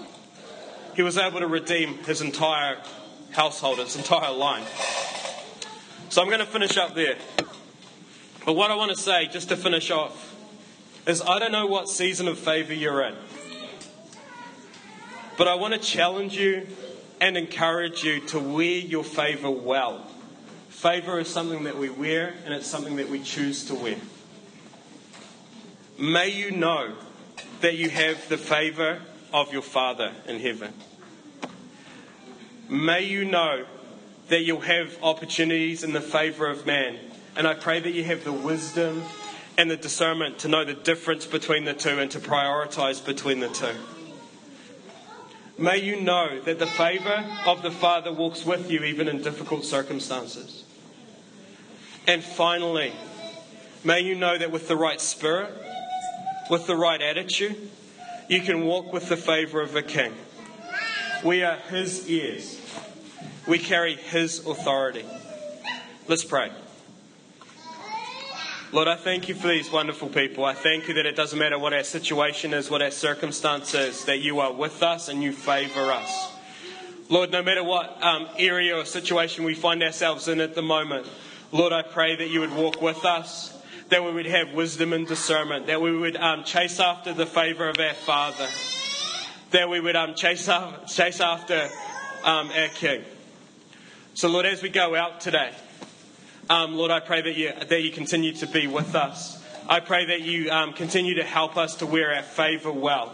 he 0.95 1.01
was 1.01 1.17
able 1.17 1.39
to 1.39 1.47
redeem 1.47 1.97
his 1.99 2.21
entire 2.21 2.77
household, 3.31 3.79
his 3.79 3.95
entire 3.95 4.31
line. 4.31 4.63
So 6.09 6.21
I'm 6.21 6.27
going 6.27 6.39
to 6.39 6.45
finish 6.45 6.77
up 6.77 6.95
there. 6.95 7.15
But 8.45 8.53
what 8.53 8.69
I 8.69 8.75
want 8.75 8.91
to 8.91 8.97
say, 8.97 9.27
just 9.27 9.49
to 9.49 9.57
finish 9.57 9.89
off, 9.89 10.35
is 11.07 11.21
I 11.21 11.39
don't 11.39 11.51
know 11.51 11.65
what 11.65 11.89
season 11.89 12.27
of 12.27 12.37
favour 12.37 12.73
you're 12.73 13.01
in. 13.01 13.15
But 15.37 15.47
I 15.47 15.55
want 15.55 15.73
to 15.73 15.79
challenge 15.79 16.37
you 16.37 16.67
and 17.19 17.35
encourage 17.35 18.03
you 18.03 18.19
to 18.27 18.39
wear 18.39 18.77
your 18.77 19.03
favour 19.03 19.49
well. 19.49 20.05
Favour 20.69 21.19
is 21.19 21.27
something 21.27 21.63
that 21.63 21.77
we 21.77 21.89
wear 21.89 22.35
and 22.45 22.53
it's 22.53 22.67
something 22.67 22.97
that 22.97 23.09
we 23.09 23.21
choose 23.21 23.65
to 23.65 23.75
wear. 23.75 23.97
May 25.97 26.29
you 26.29 26.51
know 26.51 26.93
that 27.61 27.75
you 27.75 27.89
have 27.89 28.29
the 28.29 28.37
favour 28.37 29.01
of 29.33 29.51
your 29.51 29.61
Father 29.61 30.11
in 30.27 30.39
heaven. 30.39 30.73
May 32.69 33.05
you 33.05 33.25
know 33.25 33.65
that 34.29 34.41
you'll 34.43 34.61
have 34.61 34.97
opportunities 35.03 35.83
in 35.83 35.93
the 35.93 36.01
favour 36.01 36.47
of 36.47 36.65
man. 36.65 36.97
And 37.35 37.47
I 37.47 37.53
pray 37.53 37.79
that 37.79 37.91
you 37.91 38.03
have 38.05 38.23
the 38.23 38.31
wisdom 38.31 39.03
and 39.57 39.69
the 39.69 39.77
discernment 39.77 40.39
to 40.39 40.47
know 40.47 40.65
the 40.65 40.73
difference 40.73 41.25
between 41.25 41.65
the 41.65 41.73
two 41.73 41.99
and 41.99 42.09
to 42.11 42.19
prioritise 42.19 43.05
between 43.05 43.39
the 43.39 43.49
two. 43.49 43.75
May 45.57 45.77
you 45.77 46.01
know 46.01 46.41
that 46.41 46.59
the 46.59 46.67
favour 46.67 47.25
of 47.45 47.61
the 47.61 47.71
Father 47.71 48.11
walks 48.11 48.45
with 48.45 48.69
you 48.69 48.83
even 48.83 49.07
in 49.07 49.21
difficult 49.21 49.63
circumstances. 49.63 50.65
And 52.07 52.21
finally, 52.21 52.91
may 53.83 54.01
you 54.01 54.15
know 54.15 54.37
that 54.37 54.51
with 54.51 54.67
the 54.67 54.75
right 54.75 54.99
spirit, 54.99 55.53
with 56.49 56.67
the 56.67 56.75
right 56.75 57.01
attitude, 57.01 57.69
you 58.27 58.41
can 58.41 58.65
walk 58.65 58.91
with 58.91 59.07
the 59.07 59.17
favour 59.17 59.61
of 59.61 59.75
a 59.75 59.81
king. 59.81 60.13
We 61.23 61.43
are 61.43 61.55
his 61.55 62.05
heirs. 62.09 62.59
We 63.47 63.59
carry 63.59 63.95
his 63.95 64.45
authority. 64.45 65.05
Let's 66.07 66.23
pray. 66.23 66.51
Lord, 68.71 68.87
I 68.87 68.95
thank 68.95 69.29
you 69.29 69.35
for 69.35 69.47
these 69.47 69.71
wonderful 69.71 70.09
people. 70.09 70.43
I 70.43 70.53
thank 70.53 70.87
you 70.87 70.95
that 70.95 71.05
it 71.05 71.15
doesn't 71.15 71.37
matter 71.37 71.57
what 71.57 71.71
our 71.71 71.83
situation 71.83 72.53
is, 72.53 72.69
what 72.69 72.81
our 72.81 72.91
circumstance 72.91 73.73
is, 73.73 74.05
that 74.05 74.19
you 74.19 74.39
are 74.39 74.51
with 74.51 74.81
us 74.83 75.07
and 75.07 75.21
you 75.21 75.31
favour 75.31 75.91
us. 75.91 76.33
Lord, 77.07 77.31
no 77.31 77.43
matter 77.43 77.63
what 77.63 78.03
um, 78.03 78.27
area 78.37 78.75
or 78.75 78.83
situation 78.83 79.45
we 79.45 79.53
find 79.53 79.83
ourselves 79.83 80.27
in 80.27 80.41
at 80.41 80.55
the 80.55 80.63
moment, 80.63 81.07
Lord, 81.51 81.71
I 81.71 81.83
pray 81.83 82.15
that 82.15 82.29
you 82.29 82.39
would 82.39 82.53
walk 82.53 82.81
with 82.81 83.05
us, 83.05 83.55
that 83.89 84.03
we 84.03 84.11
would 84.11 84.25
have 84.25 84.53
wisdom 84.53 84.91
and 84.91 85.05
discernment, 85.05 85.67
that 85.67 85.81
we 85.81 85.95
would 85.95 86.17
um, 86.17 86.43
chase 86.43 86.79
after 86.79 87.13
the 87.13 87.27
favour 87.27 87.69
of 87.69 87.79
our 87.79 87.93
Father, 87.93 88.47
that 89.51 89.69
we 89.69 89.79
would 89.79 89.95
um, 89.95 90.15
chase, 90.15 90.49
after, 90.49 90.87
chase 90.87 91.21
after 91.21 91.69
um, 92.23 92.49
our 92.51 92.67
King. 92.69 93.03
So, 94.15 94.29
Lord, 94.29 94.45
as 94.45 94.61
we 94.61 94.69
go 94.69 94.95
out 94.95 95.19
today, 95.19 95.51
um, 96.49 96.77
Lord, 96.77 96.89
I 96.89 97.01
pray 97.01 97.21
that 97.23 97.35
you, 97.35 97.51
that 97.51 97.83
you 97.83 97.91
continue 97.91 98.31
to 98.35 98.47
be 98.47 98.65
with 98.65 98.95
us. 98.95 99.43
I 99.67 99.81
pray 99.81 100.05
that 100.05 100.21
you 100.21 100.49
um, 100.51 100.71
continue 100.71 101.15
to 101.15 101.23
help 101.25 101.57
us 101.57 101.75
to 101.77 101.85
wear 101.85 102.15
our 102.15 102.23
favour 102.23 102.71
well. 102.71 103.13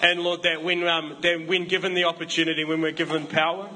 And 0.00 0.22
Lord, 0.22 0.44
that 0.44 0.64
when, 0.64 0.86
um, 0.88 1.18
that 1.20 1.46
when 1.46 1.66
given 1.66 1.92
the 1.92 2.04
opportunity, 2.04 2.64
when 2.64 2.80
we're 2.80 2.92
given 2.92 3.26
power, 3.26 3.68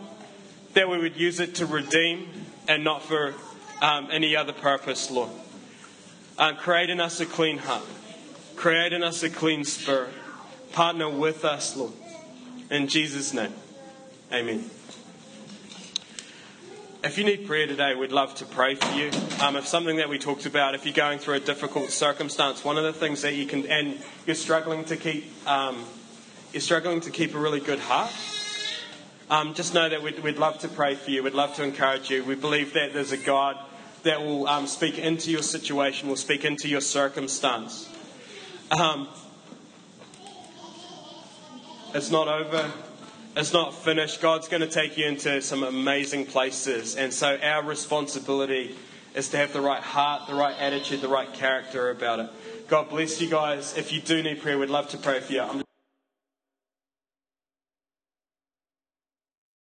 that 0.73 0.89
we 0.89 0.97
would 0.97 1.19
use 1.19 1.39
it 1.39 1.57
to 1.57 1.67
redeem 1.67 2.31
and 2.67 2.83
not 2.83 3.03
for 3.03 3.35
um, 3.83 4.09
any 4.11 4.35
other 4.35 4.55
purpose, 4.55 5.11
Lord. 5.11 5.33
Um, 6.39 6.57
create 6.57 6.89
in 6.89 6.99
us 6.99 7.21
a 7.21 7.27
clean 7.27 7.59
heart. 7.59 7.85
Create 8.57 8.95
in 8.95 9.03
us 9.03 9.23
a 9.23 9.29
clean 9.29 9.65
spirit. 9.65 10.15
Partner 10.73 11.11
with 11.11 11.45
us, 11.45 11.77
Lord. 11.77 11.93
In 12.71 12.89
Jesus' 12.89 13.35
name, 13.35 13.53
amen. 14.33 14.71
If 17.05 17.19
you 17.19 17.25
need 17.25 17.47
prayer 17.47 17.67
today, 17.67 17.95
we'd 17.95 18.13
love 18.13 18.35
to 18.37 18.47
pray 18.47 18.77
for 18.77 18.91
you. 18.95 19.11
Um, 19.39 19.57
if 19.57 19.67
something 19.67 19.97
that 19.97 20.09
we 20.09 20.19
talked 20.19 20.47
about, 20.47 20.75
if 20.75 20.87
you're 20.87 20.95
going 20.95 21.19
through 21.19 21.35
a 21.35 21.41
difficult 21.41 21.91
circumstance, 21.91 22.65
one 22.65 22.79
of 22.79 22.85
the 22.85 22.95
things 22.95 23.21
that 23.21 23.35
you 23.35 23.45
can, 23.45 23.67
and 23.67 23.99
you're 24.25 24.35
struggling 24.35 24.87
to 24.87 24.97
keep, 24.97 25.27
um, 25.47 25.85
you're 26.55 26.63
struggling 26.63 27.03
to 27.03 27.11
keep 27.11 27.35
a 27.35 27.39
really 27.39 27.61
good 27.61 27.79
heart, 27.79 28.11
um, 29.29 29.53
just 29.53 29.75
know 29.75 29.87
that 29.87 30.03
we'd, 30.03 30.19
we'd 30.21 30.39
love 30.39 30.61
to 30.61 30.69
pray 30.69 30.95
for 30.95 31.11
you. 31.11 31.23
We'd 31.23 31.35
love 31.35 31.55
to 31.57 31.63
encourage 31.63 32.09
you. 32.09 32.25
We 32.25 32.37
believe 32.37 32.73
that 32.73 32.95
there's 32.95 33.13
a 33.13 33.19
God 33.19 33.59
that 34.05 34.23
will 34.23 34.49
um, 34.49 34.67
speak 34.67 34.97
into 34.99 35.31
your 35.31 35.43
situation, 35.43 36.09
will 36.09 36.17
speak 36.17 36.47
into 36.47 36.69
your 36.69 36.81
circumstance. 36.81 37.87
Um, 38.71 39.09
it's 41.93 42.11
not 42.11 42.29
over. 42.29 42.73
It's 43.37 43.53
not 43.53 43.75
finished. 43.75 44.21
God's 44.21 44.47
going 44.47 44.61
to 44.61 44.69
take 44.69 44.97
you 44.97 45.07
into 45.07 45.43
some 45.43 45.65
amazing 45.65 46.27
places. 46.27 46.95
And 46.95 47.13
so 47.13 47.37
our 47.43 47.65
responsibility 47.65 48.77
is 49.17 49.29
to 49.31 49.37
have 49.39 49.53
the 49.53 49.61
right 49.61 49.83
heart, 49.83 50.29
the 50.29 50.37
right 50.37 50.55
attitude, 50.57 51.01
the 51.01 51.09
right 51.09 51.33
character 51.33 51.91
about 51.91 52.21
it. 52.21 52.31
God 52.69 52.91
bless 52.91 53.21
you 53.21 53.29
guys. 53.29 53.77
If 53.77 53.93
you 53.93 54.01
do 54.01 54.23
need 54.23 54.41
prayer, 54.41 54.57
we'd 54.57 54.71
love 54.71 54.89
to 54.91 54.99
pray 54.99 55.19
for 55.19 55.33
you. 55.33 55.41
I'm 55.41 55.65